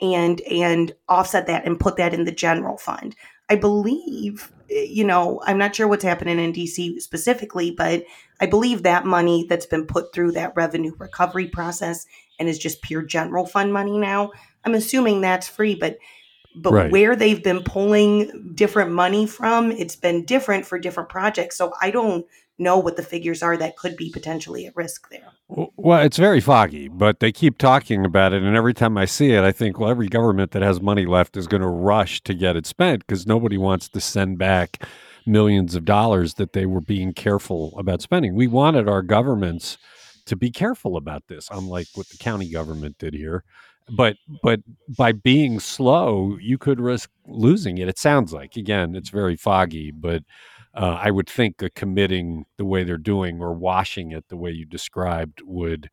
and 0.02 0.42
and 0.42 0.94
offset 1.08 1.48
that 1.48 1.66
and 1.66 1.80
put 1.80 1.98
that 1.98 2.14
in 2.14 2.26
the 2.26 2.32
general 2.32 2.78
fund. 2.78 3.16
I 3.50 3.56
believe, 3.56 4.52
you 4.70 5.04
know, 5.04 5.42
I'm 5.46 5.58
not 5.58 5.76
sure 5.76 5.88
what's 5.88 6.04
happening 6.04 6.40
in 6.40 6.54
DC 6.54 7.02
specifically, 7.02 7.72
but 7.72 8.06
I 8.40 8.46
believe 8.46 8.84
that 8.84 9.06
money 9.06 9.46
that's 9.50 9.66
been 9.66 9.86
put 9.86 10.14
through 10.14 10.32
that 10.34 10.54
revenue 10.56 10.94
recovery 10.98 11.48
process 11.48 12.06
and 12.40 12.48
is 12.48 12.58
just 12.58 12.82
pure 12.82 13.02
general 13.02 13.46
fund 13.46 13.74
money 13.74 13.98
now. 13.98 14.32
I'm 14.64 14.74
assuming 14.74 15.22
that's 15.22 15.48
free, 15.48 15.76
but 15.76 15.98
but 16.56 16.74
right. 16.74 16.92
where 16.92 17.16
they've 17.16 17.44
been 17.44 17.64
pulling 17.64 18.54
different 18.56 18.92
money 18.92 19.26
from, 19.26 19.72
it's 19.72 19.96
been 19.96 20.26
different 20.26 20.66
for 20.66 20.78
different 20.80 21.10
projects. 21.10 21.58
So 21.58 21.74
I 21.82 21.92
don't 21.92 22.26
know 22.62 22.78
what 22.78 22.95
the 22.95 23.04
figures 23.04 23.43
are 23.43 23.58
that 23.58 23.76
could 23.76 23.97
be 23.97 24.10
potentially 24.12 24.65
at 24.65 24.76
risk 24.76 25.10
there. 25.10 25.34
Well, 25.50 26.02
it's 26.02 26.17
very 26.17 26.39
foggy, 26.39 26.88
but 26.88 27.19
they 27.19 27.32
keep 27.32 27.58
talking 27.58 28.06
about 28.06 28.34
it. 28.34 28.43
And 28.43 28.56
every 28.56 28.74
time 28.74 28.97
I 28.97 29.06
see 29.06 29.32
it, 29.32 29.43
I 29.43 29.52
think, 29.52 29.80
well, 29.80 29.89
every 29.89 30.08
government 30.08 30.52
that 30.52 30.62
has 30.62 30.82
money 30.82 31.06
left 31.06 31.36
is 31.36 31.47
going 31.47 31.62
to 31.62 31.67
rush 31.67 32.21
to 32.24 32.34
get 32.34 32.56
it 32.56 32.65
spent 32.65 33.06
because 33.06 33.28
nobody 33.28 33.58
wants 33.58 33.89
to 33.89 34.00
send 34.00 34.38
back 34.38 34.86
millions 35.26 35.76
of 35.76 35.86
dollars 35.86 36.36
that 36.36 36.54
they 36.54 36.65
were 36.65 36.82
being 36.82 37.13
careful 37.13 37.74
about 37.78 38.02
spending. 38.02 38.36
We 38.36 38.47
wanted 38.47 38.88
our 38.88 39.02
governments 39.02 39.78
to 40.26 40.36
be 40.36 40.52
careful 40.52 40.97
about 40.97 41.28
this, 41.28 41.50
unlike 41.52 41.88
what 41.95 42.08
the 42.10 42.17
county 42.17 42.50
government 42.50 42.97
did 42.97 43.13
here. 43.13 43.43
But 43.89 44.15
but 44.41 44.62
by 44.97 45.12
being 45.12 45.60
slow, 45.60 46.38
you 46.39 46.58
could 46.58 46.80
risk 46.80 47.10
losing 47.28 47.78
it. 47.78 47.89
It 47.89 47.97
sounds 47.97 48.32
like 48.32 48.56
again, 48.56 48.95
it's 48.95 49.10
very 49.10 49.36
foggy, 49.36 49.91
but 49.91 50.24
uh, 50.73 50.97
I 51.01 51.12
would 51.12 51.29
think 51.29 51.62
committing 51.75 52.45
the 52.57 52.65
way 52.65 52.84
they're 52.84 52.97
doing 52.97 53.41
or 53.41 53.53
washing 53.53 54.12
it 54.12 54.27
the 54.29 54.38
way 54.38 54.51
you 54.51 54.65
described 54.65 55.41
would 55.43 55.89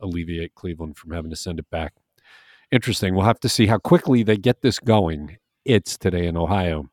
alleviate 0.00 0.54
Cleveland 0.54 0.96
from 0.96 1.12
having 1.12 1.30
to 1.30 1.36
send 1.36 1.58
it 1.58 1.70
back. 1.70 1.94
Interesting. 2.70 3.14
We'll 3.14 3.24
have 3.24 3.40
to 3.40 3.48
see 3.48 3.66
how 3.66 3.78
quickly 3.78 4.22
they 4.22 4.36
get 4.36 4.60
this 4.60 4.78
going. 4.78 5.38
It's 5.64 5.96
today 5.96 6.26
in 6.26 6.36
Ohio. 6.36 6.90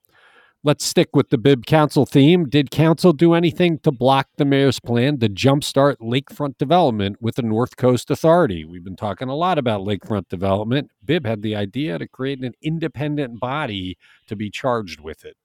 Let's 0.63 0.83
stick 0.83 1.09
with 1.15 1.29
the 1.29 1.37
Bibb 1.37 1.67
Council 1.67 2.07
theme. 2.07 2.49
Did 2.49 2.71
Council 2.71 3.13
do 3.13 3.35
anything 3.35 3.77
to 3.79 3.91
block 3.91 4.29
the 4.37 4.45
mayor's 4.45 4.79
plan 4.79 5.19
to 5.19 5.29
jumpstart 5.29 5.97
lakefront 5.97 6.57
development 6.57 7.21
with 7.21 7.35
the 7.35 7.43
North 7.43 7.77
Coast 7.77 8.09
Authority? 8.09 8.65
We've 8.65 8.83
been 8.83 8.95
talking 8.95 9.29
a 9.29 9.35
lot 9.35 9.59
about 9.59 9.85
lakefront 9.85 10.27
development. 10.27 10.89
Bibb 11.03 11.25
had 11.25 11.43
the 11.43 11.55
idea 11.55 11.99
to 11.99 12.07
create 12.07 12.43
an 12.43 12.53
independent 12.63 13.39
body 13.39 13.99
to 14.25 14.35
be 14.35 14.49
charged 14.49 15.01
with 15.01 15.23
it. 15.23 15.37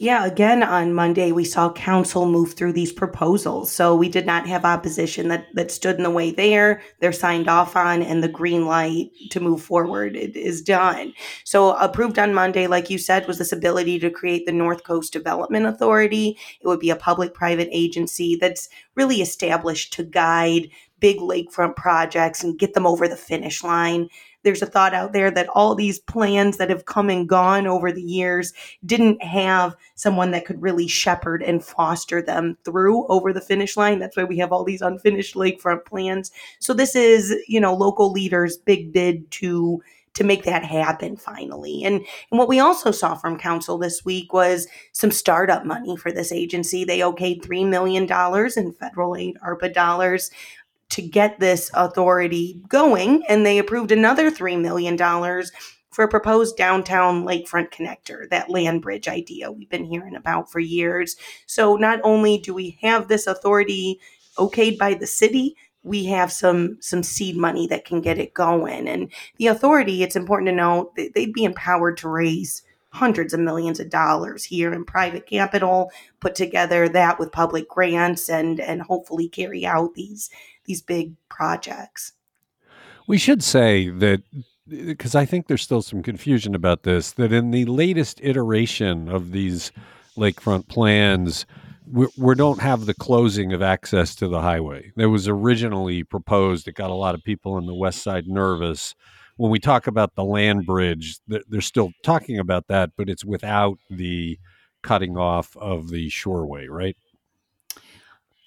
Yeah, 0.00 0.24
again 0.24 0.62
on 0.62 0.94
Monday 0.94 1.32
we 1.32 1.44
saw 1.44 1.72
council 1.72 2.24
move 2.24 2.54
through 2.54 2.72
these 2.72 2.92
proposals. 2.92 3.70
So 3.70 3.96
we 3.96 4.08
did 4.08 4.24
not 4.24 4.46
have 4.46 4.64
opposition 4.64 5.28
that 5.28 5.46
that 5.54 5.72
stood 5.72 5.96
in 5.96 6.04
the 6.04 6.10
way 6.10 6.30
there. 6.30 6.80
They're 7.00 7.12
signed 7.12 7.48
off 7.48 7.76
on 7.76 8.02
and 8.02 8.22
the 8.22 8.28
green 8.28 8.64
light 8.64 9.10
to 9.30 9.40
move 9.40 9.60
forward 9.60 10.14
is 10.16 10.62
done. 10.62 11.12
So 11.44 11.74
approved 11.76 12.18
on 12.18 12.32
Monday 12.32 12.66
like 12.66 12.88
you 12.88 12.96
said 12.96 13.26
was 13.26 13.38
this 13.38 13.52
ability 13.52 13.98
to 13.98 14.10
create 14.10 14.46
the 14.46 14.52
North 14.52 14.84
Coast 14.84 15.12
Development 15.12 15.66
Authority. 15.66 16.38
It 16.60 16.66
would 16.68 16.80
be 16.80 16.90
a 16.90 16.96
public-private 16.96 17.68
agency 17.72 18.36
that's 18.36 18.68
really 18.94 19.20
established 19.20 19.92
to 19.94 20.04
guide 20.04 20.70
big 21.00 21.18
lakefront 21.18 21.76
projects 21.76 22.42
and 22.42 22.58
get 22.58 22.74
them 22.74 22.86
over 22.86 23.06
the 23.06 23.16
finish 23.16 23.62
line 23.62 24.08
there's 24.48 24.62
a 24.62 24.66
thought 24.66 24.94
out 24.94 25.12
there 25.12 25.30
that 25.30 25.48
all 25.50 25.74
these 25.74 25.98
plans 25.98 26.56
that 26.56 26.70
have 26.70 26.86
come 26.86 27.10
and 27.10 27.28
gone 27.28 27.66
over 27.66 27.92
the 27.92 28.00
years 28.00 28.54
didn't 28.86 29.22
have 29.22 29.76
someone 29.94 30.30
that 30.30 30.46
could 30.46 30.62
really 30.62 30.88
shepherd 30.88 31.42
and 31.42 31.62
foster 31.62 32.22
them 32.22 32.56
through 32.64 33.06
over 33.08 33.30
the 33.30 33.42
finish 33.42 33.76
line. 33.76 33.98
That's 33.98 34.16
why 34.16 34.24
we 34.24 34.38
have 34.38 34.50
all 34.50 34.64
these 34.64 34.80
unfinished 34.80 35.34
lakefront 35.34 35.84
plans. 35.84 36.30
So 36.60 36.72
this 36.72 36.96
is, 36.96 37.34
you 37.46 37.60
know, 37.60 37.74
local 37.74 38.10
leaders' 38.10 38.56
big 38.56 38.90
bid 38.90 39.30
to 39.32 39.82
to 40.14 40.24
make 40.24 40.42
that 40.42 40.64
happen 40.64 41.16
finally. 41.16 41.84
And, 41.84 42.04
and 42.30 42.38
what 42.38 42.48
we 42.48 42.58
also 42.58 42.90
saw 42.90 43.14
from 43.14 43.38
council 43.38 43.78
this 43.78 44.04
week 44.04 44.32
was 44.32 44.66
some 44.90 45.12
startup 45.12 45.64
money 45.64 45.96
for 45.96 46.10
this 46.10 46.32
agency. 46.32 46.84
They 46.84 46.98
okayed 46.98 47.42
$3 47.42 47.68
million 47.68 48.02
in 48.56 48.72
federal 48.72 49.14
aid, 49.14 49.36
ARPA 49.46 49.72
dollars 49.72 50.32
to 50.90 51.02
get 51.02 51.38
this 51.38 51.70
authority 51.74 52.60
going, 52.68 53.24
and 53.28 53.44
they 53.44 53.58
approved 53.58 53.92
another 53.92 54.30
$3 54.30 54.60
million 54.60 54.96
for 55.90 56.04
a 56.04 56.08
proposed 56.08 56.56
downtown 56.56 57.24
lakefront 57.24 57.70
connector, 57.70 58.28
that 58.30 58.50
land 58.50 58.82
bridge 58.82 59.08
idea 59.08 59.50
we've 59.50 59.68
been 59.68 59.84
hearing 59.84 60.14
about 60.14 60.50
for 60.50 60.60
years. 60.60 61.16
So 61.46 61.76
not 61.76 62.00
only 62.04 62.38
do 62.38 62.54
we 62.54 62.78
have 62.82 63.08
this 63.08 63.26
authority 63.26 64.00
okayed 64.36 64.78
by 64.78 64.94
the 64.94 65.06
city, 65.06 65.56
we 65.82 66.04
have 66.04 66.30
some 66.30 66.76
some 66.80 67.02
seed 67.02 67.36
money 67.36 67.66
that 67.68 67.84
can 67.84 68.00
get 68.00 68.18
it 68.18 68.34
going. 68.34 68.86
And 68.88 69.10
the 69.38 69.48
authority, 69.48 70.02
it's 70.02 70.16
important 70.16 70.48
to 70.48 70.54
know, 70.54 70.92
they'd 70.96 71.32
be 71.32 71.44
empowered 71.44 71.96
to 71.98 72.08
raise 72.08 72.62
hundreds 72.90 73.34
of 73.34 73.40
millions 73.40 73.80
of 73.80 73.90
dollars 73.90 74.44
here 74.44 74.72
in 74.72 74.84
private 74.84 75.26
capital, 75.26 75.90
put 76.20 76.34
together 76.34 76.88
that 76.88 77.18
with 77.18 77.32
public 77.32 77.68
grants 77.68 78.28
and 78.28 78.60
and 78.60 78.82
hopefully 78.82 79.28
carry 79.28 79.66
out 79.66 79.94
these 79.94 80.30
these 80.68 80.82
big 80.82 81.14
projects. 81.28 82.12
We 83.08 83.18
should 83.18 83.42
say 83.42 83.88
that 83.88 84.22
because 84.68 85.14
I 85.14 85.24
think 85.24 85.46
there's 85.46 85.62
still 85.62 85.82
some 85.82 86.02
confusion 86.02 86.54
about 86.54 86.82
this 86.82 87.12
that 87.12 87.32
in 87.32 87.50
the 87.50 87.64
latest 87.64 88.20
iteration 88.22 89.08
of 89.08 89.32
these 89.32 89.72
lakefront 90.16 90.68
plans, 90.68 91.46
we, 91.90 92.06
we, 92.18 92.34
don't 92.34 92.60
have 92.60 92.84
the 92.84 92.92
closing 92.92 93.52
of 93.54 93.62
access 93.62 94.14
to 94.16 94.28
the 94.28 94.42
highway. 94.42 94.92
That 94.96 95.08
was 95.08 95.26
originally 95.26 96.04
proposed. 96.04 96.68
It 96.68 96.74
got 96.74 96.90
a 96.90 96.94
lot 96.94 97.14
of 97.14 97.24
people 97.24 97.54
on 97.54 97.66
the 97.66 97.74
west 97.74 98.02
side 98.02 98.26
nervous. 98.26 98.94
When 99.36 99.50
we 99.50 99.58
talk 99.58 99.86
about 99.86 100.14
the 100.14 100.24
land 100.24 100.66
bridge, 100.66 101.18
they're 101.26 101.60
still 101.60 101.92
talking 102.04 102.38
about 102.38 102.66
that, 102.68 102.90
but 102.96 103.08
it's 103.08 103.24
without 103.24 103.78
the 103.88 104.38
cutting 104.82 105.16
off 105.16 105.56
of 105.56 105.88
the 105.88 106.08
shoreway, 106.10 106.66
right? 106.68 106.96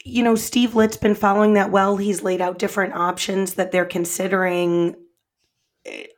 You 0.04 0.24
know, 0.24 0.36
Steve 0.36 0.76
Litt's 0.76 0.98
been 0.98 1.16
following 1.16 1.54
that 1.54 1.72
well. 1.72 1.98
He's 1.98 2.24
laid 2.24 2.42
out 2.42 2.60
different 2.60 2.94
options 2.94 3.56
that 3.56 3.72
they're 3.72 3.86
considering. 3.86 4.96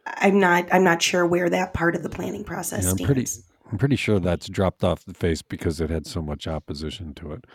I'm 0.05 0.39
not. 0.39 0.67
I'm 0.71 0.83
not 0.83 1.01
sure 1.01 1.25
where 1.25 1.49
that 1.49 1.73
part 1.73 1.95
of 1.95 2.03
the 2.03 2.09
planning 2.09 2.43
process 2.43 2.83
yeah, 2.83 2.91
I'm 2.91 2.97
stands. 2.97 3.13
Pretty, 3.13 3.31
I'm 3.71 3.77
pretty 3.77 3.95
sure 3.95 4.19
that's 4.19 4.47
dropped 4.47 4.83
off 4.83 5.05
the 5.05 5.13
face 5.13 5.41
because 5.41 5.81
it 5.81 5.89
had 5.89 6.05
so 6.05 6.21
much 6.21 6.47
opposition 6.47 7.13
to 7.15 7.31
it. 7.33 7.45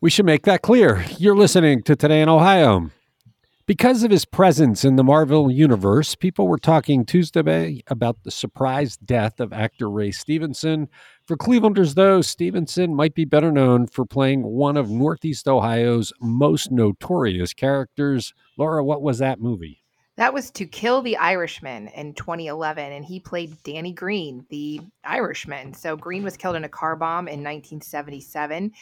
We 0.00 0.10
should 0.10 0.26
make 0.26 0.44
that 0.46 0.62
clear. 0.62 1.04
You're 1.18 1.36
listening 1.36 1.82
to 1.84 1.94
Today 1.94 2.22
in 2.22 2.28
Ohio. 2.28 2.90
Because 3.66 4.02
of 4.02 4.10
his 4.10 4.24
presence 4.24 4.84
in 4.84 4.96
the 4.96 5.04
Marvel 5.04 5.48
universe, 5.48 6.16
people 6.16 6.48
were 6.48 6.58
talking 6.58 7.04
Tuesday 7.04 7.82
about 7.86 8.24
the 8.24 8.32
surprise 8.32 8.96
death 8.96 9.38
of 9.38 9.52
actor 9.52 9.88
Ray 9.88 10.10
Stevenson. 10.10 10.88
For 11.26 11.36
Clevelanders, 11.36 11.94
though, 11.94 12.20
Stevenson 12.20 12.94
might 12.96 13.14
be 13.14 13.24
better 13.24 13.52
known 13.52 13.86
for 13.86 14.04
playing 14.04 14.42
one 14.42 14.76
of 14.76 14.90
Northeast 14.90 15.46
Ohio's 15.46 16.12
most 16.20 16.72
notorious 16.72 17.54
characters. 17.54 18.34
Laura, 18.58 18.82
what 18.84 19.02
was 19.02 19.18
that 19.18 19.40
movie? 19.40 19.81
That 20.16 20.34
was 20.34 20.50
to 20.52 20.66
kill 20.66 21.00
the 21.00 21.16
Irishman 21.16 21.88
in 21.88 22.12
2011, 22.12 22.92
and 22.92 23.02
he 23.02 23.18
played 23.18 23.56
Danny 23.62 23.92
Green, 23.92 24.44
the 24.50 24.82
Irishman. 25.04 25.72
So 25.72 25.96
Green 25.96 26.22
was 26.22 26.36
killed 26.36 26.54
in 26.54 26.64
a 26.64 26.68
car 26.68 26.96
bomb 26.96 27.28
in 27.28 27.40
1977, 27.40 28.72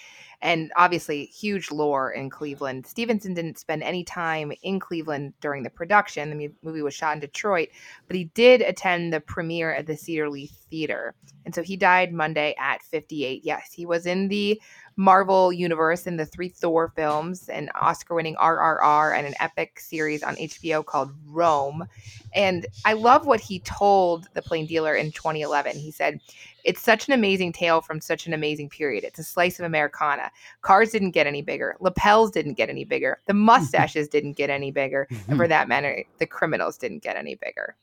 and 0.43 0.73
obviously 0.75 1.27
huge 1.27 1.71
lore 1.71 2.11
in 2.11 2.31
Cleveland. 2.31 2.85
Stevenson 2.85 3.33
didn't 3.33 3.61
spend 3.61 3.85
any 3.85 4.03
time 4.03 4.53
in 4.65 4.81
Cleveland 4.81 5.33
during 5.41 5.63
the 5.63 5.71
production. 5.71 6.37
The 6.37 6.53
movie 6.65 6.83
was 6.83 6.95
shot 6.95 7.15
in 7.15 7.21
Detroit, 7.21 7.69
but 8.09 8.17
he 8.17 8.25
did 8.35 8.61
attend 8.61 9.13
the 9.13 9.21
premiere 9.21 9.73
at 9.73 9.87
the 9.87 9.97
Cedar 9.97 10.29
Lee 10.29 10.51
Theater, 10.69 11.15
and 11.45 11.55
so 11.55 11.63
he 11.63 11.77
died 11.77 12.13
Monday 12.13 12.57
at 12.59 12.83
58. 12.83 13.45
Yes, 13.45 13.73
he 13.73 13.87
was 13.87 14.05
in 14.05 14.27
the 14.27 14.61
Marvel 14.97 15.53
Universe 15.53 16.07
in 16.07 16.17
the 16.17 16.27
three 16.27 16.49
Thor 16.49 16.93
films, 16.95 17.49
an 17.49 17.71
Oscar 17.81 18.15
winning 18.15 18.37
RRR, 18.37 19.17
and 19.17 19.27
an 19.27 19.35
epic 19.41 19.81
series 19.81 20.23
on 20.23 20.37
HBO 20.37 20.85
called 20.85 21.13
Rome. 21.27 21.87
And 22.35 22.67
I 22.85 22.93
love 22.93 23.27
what 23.27 23.41
he 23.41 23.61
told 23.61 24.29
the 24.35 24.43
plain 24.43 24.67
dealer 24.67 24.95
in 24.95 25.13
2011. 25.13 25.77
He 25.77 25.91
said, 25.91 26.21
It's 26.65 26.81
such 26.81 27.09
an 27.09 27.15
amazing 27.15 27.53
tale 27.53 27.81
from 27.81 28.01
such 28.01 28.27
an 28.27 28.33
amazing 28.33 28.69
period. 28.69 29.05
It's 29.05 29.19
a 29.19 29.25
slice 29.25 29.59
of 29.59 29.65
Americana. 29.65 30.31
Cars 30.63 30.91
didn't 30.91 31.13
get 31.13 31.27
any 31.27 31.43
bigger, 31.43 31.77
lapels 31.81 32.31
didn't 32.31 32.55
get 32.55 32.69
any 32.69 32.85
bigger, 32.85 33.21
the 33.27 33.35
mustaches 33.51 34.09
didn't 34.09 34.37
get 34.37 34.51
any 34.51 34.71
bigger, 34.71 35.09
and 35.29 35.37
for 35.37 35.49
that 35.49 35.69
matter, 35.69 36.05
the 36.19 36.27
criminals 36.27 36.77
didn't 36.77 37.03
get 37.03 37.17
any 37.17 37.35
bigger. 37.35 37.77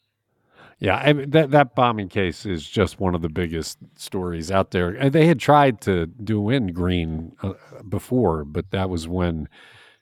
Yeah, 0.80 0.98
I 0.98 1.13
mean, 1.13 1.32
that 1.32 1.52
that 1.52 1.74
bombing 1.76 2.08
case 2.08 2.46
is 2.46 2.68
just 2.68 3.00
one 3.00 3.16
of 3.16 3.22
the 3.24 3.30
biggest 3.30 3.80
stories 3.96 4.52
out 4.52 4.72
there. 4.72 4.90
And 4.90 5.12
they 5.12 5.26
had 5.26 5.40
tried 5.40 5.82
to 5.82 6.06
do 6.06 6.50
in 6.52 6.68
Green 6.74 7.32
uh, 7.42 7.54
before, 7.90 8.46
but 8.46 8.70
that 8.72 8.90
was 8.90 9.08
when 9.08 9.50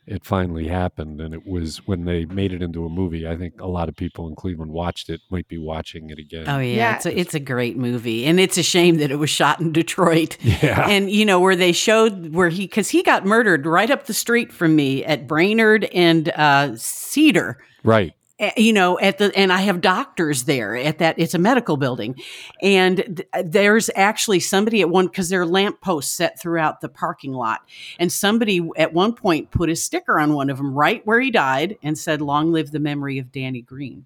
it 0.08 0.24
finally 0.24 0.68
happened, 0.68 1.20
and 1.20 1.34
it 1.34 1.48
was 1.48 1.78
when 1.88 2.06
they 2.06 2.26
made 2.26 2.54
it 2.54 2.62
into 2.62 2.86
a 2.86 2.90
movie. 2.90 3.28
I 3.28 3.36
think 3.36 3.60
a 3.60 3.66
lot 3.68 3.90
of 3.90 3.96
people 3.96 4.28
in 4.28 4.36
Cleveland 4.36 4.72
watched 4.72 5.10
it, 5.10 5.20
might 5.32 5.48
be 5.48 5.58
watching 5.58 6.12
it 6.12 6.20
again. 6.20 6.44
Oh 6.48 6.60
yeah, 6.60 6.76
Yeah. 6.76 6.96
it's 6.98 7.06
a, 7.08 7.20
it's 7.20 7.34
a 7.34 7.40
great 7.40 7.76
movie, 7.76 8.26
and 8.26 8.40
it's 8.40 8.58
a 8.58 8.62
shame 8.64 8.98
that 8.98 9.10
it 9.10 9.16
was 9.16 9.32
shot 9.32 9.60
in 9.62 9.72
Detroit. 9.72 10.38
Yeah. 10.44 10.88
and 10.90 11.10
you 11.10 11.26
know 11.26 11.40
where 11.40 11.56
they 11.56 11.72
showed 11.72 12.34
where 12.36 12.50
he 12.50 12.68
because 12.68 12.90
he 12.90 13.02
got 13.02 13.26
murdered 13.26 13.66
right 13.66 13.90
up 13.90 14.06
the 14.06 14.14
street 14.14 14.52
from 14.54 14.76
me 14.76 15.04
at 15.06 15.26
Brainard 15.28 15.86
and 15.86 16.30
uh, 16.36 16.76
Cedar. 16.76 17.58
Right. 17.84 18.14
Uh, 18.38 18.52
you 18.58 18.74
know 18.74 19.00
at 19.00 19.17
the 19.17 19.32
and 19.34 19.54
i 19.54 19.62
have 19.62 19.80
doctors 19.80 20.43
there 20.43 20.76
at 20.76 20.98
that 20.98 21.17
it's 21.17 21.34
a 21.34 21.39
medical 21.39 21.78
building. 21.78 22.15
And 22.62 22.98
th- 23.34 23.45
there's 23.45 23.89
actually 23.95 24.41
somebody 24.41 24.82
at 24.82 24.89
one 24.89 25.08
because 25.08 25.30
there 25.30 25.41
are 25.41 25.45
lampposts 25.45 26.12
set 26.13 26.39
throughout 26.39 26.82
the 26.82 26.89
parking 26.89 27.32
lot. 27.32 27.62
And 27.98 28.12
somebody 28.12 28.67
at 28.76 28.93
one 28.93 29.13
point 29.13 29.52
put 29.52 29.69
a 29.69 29.76
sticker 29.76 30.19
on 30.19 30.34
one 30.34 30.50
of 30.50 30.58
them 30.58 30.74
right 30.74 31.06
where 31.06 31.21
he 31.21 31.32
died 31.32 31.78
and 31.82 31.98
said 31.98 32.21
long 32.21 32.52
live 32.52 32.71
the 32.71 32.80
memory 32.80 33.19
of 33.19 33.32
danny 33.32 33.62
green 33.62 34.06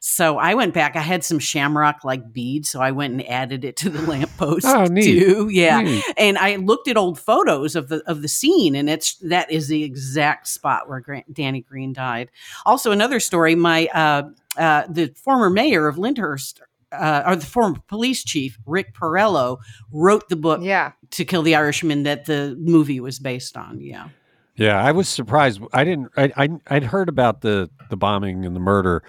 so 0.00 0.38
I 0.38 0.54
went 0.54 0.74
back. 0.74 0.96
I 0.96 1.00
had 1.00 1.24
some 1.24 1.38
shamrock 1.38 2.04
like 2.04 2.32
beads, 2.32 2.68
so 2.68 2.80
I 2.80 2.90
went 2.92 3.12
and 3.14 3.28
added 3.28 3.64
it 3.64 3.76
to 3.78 3.90
the 3.90 4.02
lamppost 4.10 4.66
Oh, 4.66 4.84
neat. 4.86 5.04
too. 5.04 5.48
Yeah, 5.50 5.80
Neat. 5.82 6.04
and 6.16 6.38
I 6.38 6.56
looked 6.56 6.88
at 6.88 6.96
old 6.96 7.18
photos 7.18 7.74
of 7.76 7.88
the 7.88 8.02
of 8.06 8.22
the 8.22 8.28
scene, 8.28 8.74
and 8.74 8.88
it's 8.88 9.14
that 9.16 9.50
is 9.50 9.68
the 9.68 9.82
exact 9.84 10.46
spot 10.48 10.88
where 10.88 11.00
Grant, 11.00 11.32
Danny 11.32 11.60
Green 11.62 11.92
died. 11.92 12.30
Also, 12.64 12.92
another 12.92 13.20
story: 13.20 13.54
my 13.54 13.86
uh, 13.94 14.22
uh, 14.56 14.84
the 14.88 15.12
former 15.16 15.50
mayor 15.50 15.88
of 15.88 15.96
Lyndhurst. 15.98 16.60
Uh, 16.90 17.22
or 17.26 17.36
the 17.36 17.44
former 17.44 17.76
police 17.86 18.24
chief 18.24 18.58
Rick 18.64 18.94
Porrello 18.94 19.58
wrote 19.92 20.30
the 20.30 20.36
book 20.36 20.60
Yeah. 20.62 20.92
"To 21.10 21.24
Kill 21.26 21.42
the 21.42 21.54
Irishman" 21.54 22.04
that 22.04 22.24
the 22.24 22.56
movie 22.58 22.98
was 22.98 23.18
based 23.18 23.58
on. 23.58 23.78
Yeah, 23.82 24.08
Yeah, 24.56 24.82
I 24.82 24.92
was 24.92 25.06
surprised. 25.06 25.60
I 25.74 25.84
didn't. 25.84 26.10
I, 26.16 26.32
I 26.34 26.48
I'd 26.68 26.84
heard 26.84 27.10
about 27.10 27.42
the 27.42 27.68
the 27.90 27.98
bombing 27.98 28.46
and 28.46 28.56
the 28.56 28.60
murder, 28.60 29.02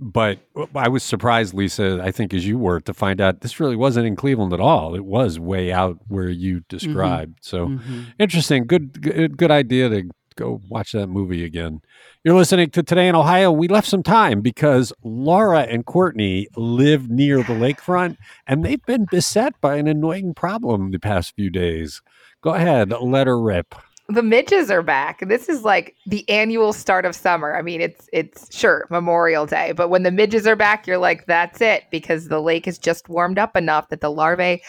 but 0.00 0.38
I 0.74 0.88
was 0.88 1.02
surprised, 1.02 1.52
Lisa. 1.54 2.00
I 2.02 2.10
think 2.10 2.32
as 2.34 2.46
you 2.46 2.58
were 2.58 2.80
to 2.80 2.94
find 2.94 3.20
out 3.20 3.42
this 3.42 3.60
really 3.60 3.76
wasn't 3.76 4.06
in 4.06 4.16
Cleveland 4.16 4.52
at 4.52 4.60
all. 4.60 4.94
It 4.94 5.04
was 5.04 5.38
way 5.38 5.70
out 5.72 5.98
where 6.08 6.28
you 6.30 6.62
described. 6.68 7.38
So 7.42 7.68
Mhm. 7.68 8.06
interesting. 8.18 8.66
Good, 8.66 9.00
good 9.02 9.36
good 9.36 9.50
idea 9.50 9.88
to 9.90 10.04
go 10.36 10.60
watch 10.70 10.92
that 10.92 11.08
movie 11.08 11.44
again. 11.44 11.82
You're 12.24 12.34
listening 12.36 12.70
to 12.70 12.82
Today 12.82 13.08
in 13.08 13.14
Ohio. 13.14 13.52
We 13.52 13.68
left 13.68 13.88
some 13.88 14.02
time 14.02 14.40
because 14.40 14.92
Laura 15.04 15.60
and 15.62 15.84
Courtney 15.84 16.48
live 16.56 17.10
near 17.10 17.38
the 17.42 17.52
lakefront 17.52 18.16
and 18.46 18.64
they've 18.64 18.84
been 18.86 19.06
beset 19.10 19.54
by 19.60 19.76
an 19.76 19.86
annoying 19.86 20.32
problem 20.34 20.92
the 20.92 20.98
past 20.98 21.34
few 21.36 21.50
days. 21.50 22.00
Go 22.42 22.54
ahead, 22.54 22.90
let 23.02 23.26
her 23.26 23.38
rip. 23.38 23.74
The 24.10 24.22
midges 24.22 24.70
are 24.70 24.82
back. 24.82 25.20
This 25.28 25.48
is 25.48 25.62
like 25.62 25.94
the 26.06 26.28
annual 26.28 26.72
start 26.72 27.04
of 27.04 27.14
summer. 27.14 27.56
I 27.56 27.62
mean, 27.62 27.80
it's 27.80 28.08
it's 28.12 28.54
sure 28.54 28.86
Memorial 28.90 29.46
Day, 29.46 29.72
but 29.72 29.88
when 29.88 30.02
the 30.02 30.10
midges 30.10 30.46
are 30.46 30.56
back, 30.56 30.86
you're 30.86 30.98
like, 30.98 31.26
that's 31.26 31.60
it, 31.60 31.84
because 31.90 32.28
the 32.28 32.40
lake 32.40 32.66
is 32.68 32.78
just 32.78 33.08
warmed 33.08 33.38
up 33.38 33.56
enough 33.56 33.88
that 33.88 34.00
the 34.00 34.10
larvae 34.10 34.62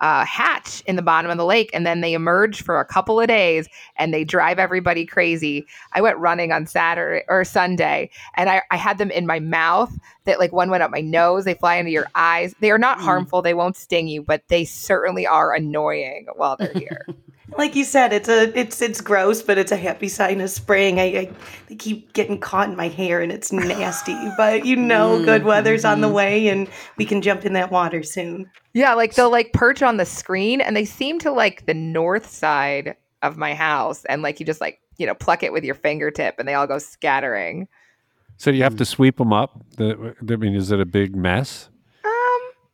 uh, 0.00 0.24
hatch 0.24 0.80
in 0.82 0.94
the 0.94 1.02
bottom 1.02 1.28
of 1.28 1.36
the 1.38 1.44
lake, 1.44 1.70
and 1.74 1.84
then 1.84 2.00
they 2.02 2.12
emerge 2.12 2.62
for 2.62 2.78
a 2.78 2.84
couple 2.84 3.18
of 3.20 3.26
days, 3.26 3.68
and 3.96 4.14
they 4.14 4.22
drive 4.22 4.58
everybody 4.60 5.04
crazy. 5.04 5.66
I 5.92 6.00
went 6.00 6.16
running 6.18 6.52
on 6.52 6.66
Saturday 6.68 7.24
or 7.28 7.44
Sunday, 7.44 8.10
and 8.36 8.48
I, 8.48 8.62
I 8.70 8.76
had 8.76 8.98
them 8.98 9.10
in 9.10 9.26
my 9.26 9.40
mouth. 9.40 9.92
That 10.24 10.38
like 10.38 10.52
one 10.52 10.70
went 10.70 10.82
up 10.84 10.90
my 10.92 11.00
nose. 11.00 11.44
They 11.46 11.54
fly 11.54 11.76
into 11.76 11.90
your 11.90 12.06
eyes. 12.14 12.54
They 12.60 12.70
are 12.70 12.78
not 12.78 12.98
Mm. 12.98 13.02
harmful. 13.02 13.42
They 13.42 13.54
won't 13.54 13.76
sting 13.76 14.06
you, 14.08 14.22
but 14.22 14.42
they 14.48 14.64
certainly 14.64 15.26
are 15.26 15.52
annoying 15.54 16.26
while 16.36 16.56
they're 16.56 16.72
here. 16.74 17.06
Like 17.56 17.74
you 17.74 17.84
said, 17.84 18.12
it's 18.12 18.28
a 18.28 18.56
it's 18.58 18.82
it's 18.82 19.00
gross, 19.00 19.42
but 19.42 19.58
it's 19.58 19.72
a 19.72 19.76
happy 19.76 20.08
sign 20.08 20.40
of 20.40 20.50
spring. 20.50 21.00
I, 21.00 21.04
I 21.04 21.30
they 21.68 21.76
keep 21.76 22.12
getting 22.12 22.38
caught 22.38 22.68
in 22.68 22.76
my 22.76 22.88
hair 22.88 23.20
and 23.22 23.32
it's 23.32 23.52
nasty, 23.52 24.16
but 24.36 24.66
you 24.66 24.76
know, 24.76 25.24
good 25.24 25.44
weather's 25.44 25.84
on 25.84 26.00
the 26.00 26.06
mm-hmm. 26.06 26.16
way 26.16 26.48
and 26.48 26.68
we 26.96 27.04
can 27.04 27.22
jump 27.22 27.44
in 27.44 27.54
that 27.54 27.70
water 27.70 28.02
soon. 28.02 28.50
Yeah, 28.74 28.94
like 28.94 29.14
they'll 29.14 29.30
like 29.30 29.52
perch 29.54 29.82
on 29.82 29.96
the 29.96 30.04
screen 30.04 30.60
and 30.60 30.76
they 30.76 30.84
seem 30.84 31.18
to 31.20 31.32
like 31.32 31.66
the 31.66 31.74
north 31.74 32.28
side 32.28 32.96
of 33.22 33.36
my 33.36 33.54
house 33.54 34.04
and 34.04 34.22
like 34.22 34.40
you 34.40 34.46
just 34.46 34.60
like, 34.60 34.80
you 34.98 35.06
know, 35.06 35.14
pluck 35.14 35.42
it 35.42 35.52
with 35.52 35.64
your 35.64 35.74
fingertip 35.74 36.36
and 36.38 36.46
they 36.46 36.54
all 36.54 36.66
go 36.66 36.78
scattering. 36.78 37.66
So 38.36 38.52
do 38.52 38.56
you 38.56 38.62
have 38.62 38.76
to 38.76 38.84
mm. 38.84 38.88
sweep 38.88 39.18
them 39.18 39.32
up? 39.32 39.60
The, 39.76 40.14
I 40.20 40.36
mean, 40.36 40.54
is 40.54 40.70
it 40.70 40.80
a 40.80 40.86
big 40.86 41.16
mess? 41.16 41.70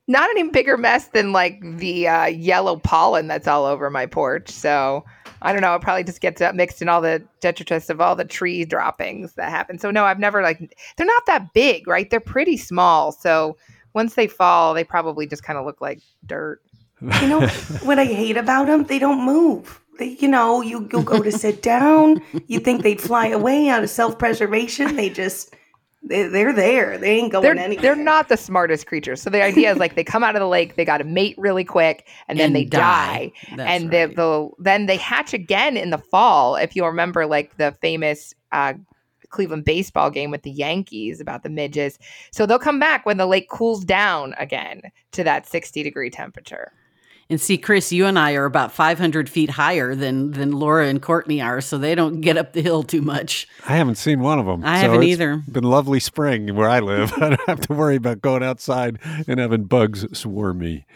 Not 0.06 0.28
any 0.30 0.48
bigger 0.48 0.76
mess 0.76 1.08
than 1.08 1.32
like 1.32 1.60
the 1.78 2.08
uh, 2.08 2.26
yellow 2.26 2.76
pollen 2.76 3.26
that's 3.26 3.48
all 3.48 3.64
over 3.64 3.88
my 3.88 4.06
porch. 4.06 4.50
So 4.50 5.04
I 5.40 5.52
don't 5.52 5.62
know. 5.62 5.74
It 5.74 5.82
probably 5.82 6.04
just 6.04 6.20
gets 6.20 6.42
mixed 6.54 6.82
in 6.82 6.88
all 6.88 7.00
the 7.00 7.22
detritus 7.40 7.90
of 7.90 8.00
all 8.00 8.16
the 8.16 8.24
tree 8.24 8.64
droppings 8.64 9.34
that 9.34 9.50
happen. 9.50 9.78
So 9.78 9.90
no, 9.90 10.04
I've 10.04 10.18
never 10.18 10.42
like 10.42 10.74
they're 10.96 11.06
not 11.06 11.26
that 11.26 11.52
big, 11.52 11.86
right? 11.86 12.08
They're 12.08 12.20
pretty 12.20 12.56
small. 12.56 13.12
So 13.12 13.56
once 13.94 14.14
they 14.14 14.26
fall, 14.26 14.74
they 14.74 14.84
probably 14.84 15.26
just 15.26 15.42
kind 15.42 15.58
of 15.58 15.66
look 15.66 15.80
like 15.80 16.00
dirt. 16.26 16.60
You 17.20 17.28
know 17.28 17.46
what 17.82 17.98
I 17.98 18.06
hate 18.06 18.36
about 18.36 18.66
them? 18.66 18.84
They 18.84 18.98
don't 18.98 19.24
move. 19.24 19.80
They, 19.98 20.16
you 20.18 20.28
know, 20.28 20.62
you 20.62 20.88
you'll 20.90 21.02
go 21.02 21.22
to 21.22 21.30
sit 21.30 21.62
down. 21.62 22.22
You 22.46 22.58
think 22.58 22.82
they'd 22.82 23.00
fly 23.00 23.28
away 23.28 23.68
out 23.68 23.84
of 23.84 23.90
self 23.90 24.18
preservation? 24.18 24.96
They 24.96 25.10
just 25.10 25.54
they, 26.06 26.28
they're 26.28 26.52
there. 26.52 26.98
They 26.98 27.18
ain't 27.18 27.32
going 27.32 27.42
They're 27.42 27.56
anywhere. 27.56 27.82
they're 27.82 27.96
not 28.04 28.28
the 28.28 28.36
smartest 28.36 28.86
creatures. 28.86 29.22
So 29.22 29.30
the 29.30 29.42
idea 29.42 29.72
is 29.72 29.78
like 29.78 29.94
they 29.94 30.04
come 30.04 30.22
out 30.22 30.36
of 30.36 30.40
the 30.40 30.48
lake, 30.48 30.76
they 30.76 30.84
got 30.84 30.98
to 30.98 31.04
mate 31.04 31.34
really 31.38 31.64
quick, 31.64 32.06
and 32.28 32.38
then 32.38 32.46
And 32.48 32.56
they 32.56 32.64
die. 32.64 33.32
die. 33.56 33.64
And 33.64 33.92
right. 33.92 34.14
they'll 34.14 34.54
then 34.58 34.86
they 34.86 34.96
hatch 34.96 35.32
again 35.32 35.76
in 35.76 35.90
the 35.90 35.98
fall. 35.98 36.56
If 36.56 36.76
you 36.76 36.84
remember, 36.84 37.26
like 37.26 37.56
the 37.56 37.72
famous 37.80 38.34
uh, 38.52 38.74
Cleveland 39.30 39.64
baseball 39.64 40.10
game 40.10 40.30
with 40.30 40.42
the 40.42 40.50
Yankees 40.50 41.20
about 41.20 41.42
the 41.42 41.48
midges. 41.50 41.98
So 42.30 42.46
they'll 42.46 42.58
come 42.58 42.78
back 42.78 43.04
when 43.04 43.16
the 43.16 43.26
lake 43.26 43.48
cools 43.48 43.84
down 43.84 44.34
again 44.38 44.82
to 45.12 45.24
that 45.24 45.46
sixty 45.48 45.82
degree 45.82 46.10
temperature. 46.10 46.70
And 47.34 47.40
see, 47.40 47.58
Chris, 47.58 47.90
you 47.90 48.06
and 48.06 48.16
I 48.16 48.34
are 48.34 48.44
about 48.44 48.70
500 48.70 49.28
feet 49.28 49.50
higher 49.50 49.96
than 49.96 50.30
than 50.30 50.52
Laura 50.52 50.86
and 50.86 51.02
Courtney 51.02 51.42
are, 51.42 51.60
so 51.60 51.76
they 51.76 51.96
don't 51.96 52.20
get 52.20 52.36
up 52.36 52.52
the 52.52 52.62
hill 52.62 52.84
too 52.84 53.02
much. 53.02 53.48
I 53.66 53.74
haven't 53.74 53.96
seen 53.96 54.20
one 54.20 54.38
of 54.38 54.46
them. 54.46 54.62
I 54.64 54.76
so 54.76 54.82
haven't 54.82 55.02
it's 55.02 55.10
either. 55.10 55.42
Been 55.50 55.64
lovely 55.64 55.98
spring 55.98 56.54
where 56.54 56.68
I 56.68 56.78
live. 56.78 57.12
I 57.16 57.30
don't 57.30 57.48
have 57.48 57.60
to 57.62 57.72
worry 57.72 57.96
about 57.96 58.20
going 58.22 58.44
outside 58.44 59.00
and 59.26 59.40
having 59.40 59.64
bugs 59.64 60.06
swarm 60.16 60.58
me. 60.58 60.86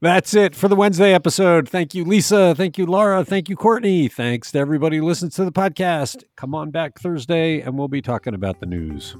That's 0.00 0.32
it 0.32 0.54
for 0.54 0.68
the 0.68 0.76
Wednesday 0.76 1.12
episode. 1.12 1.68
Thank 1.68 1.92
you, 1.92 2.04
Lisa. 2.04 2.54
Thank 2.54 2.78
you, 2.78 2.86
Laura. 2.86 3.24
Thank 3.24 3.48
you, 3.48 3.56
Courtney. 3.56 4.06
Thanks 4.06 4.52
to 4.52 4.60
everybody 4.60 4.98
who 4.98 5.06
listens 5.06 5.34
to 5.34 5.44
the 5.44 5.50
podcast. 5.50 6.22
Come 6.36 6.54
on 6.54 6.70
back 6.70 7.00
Thursday 7.00 7.60
and 7.62 7.76
we'll 7.76 7.88
be 7.88 8.00
talking 8.00 8.32
about 8.32 8.60
the 8.60 8.66
news. 8.66 9.16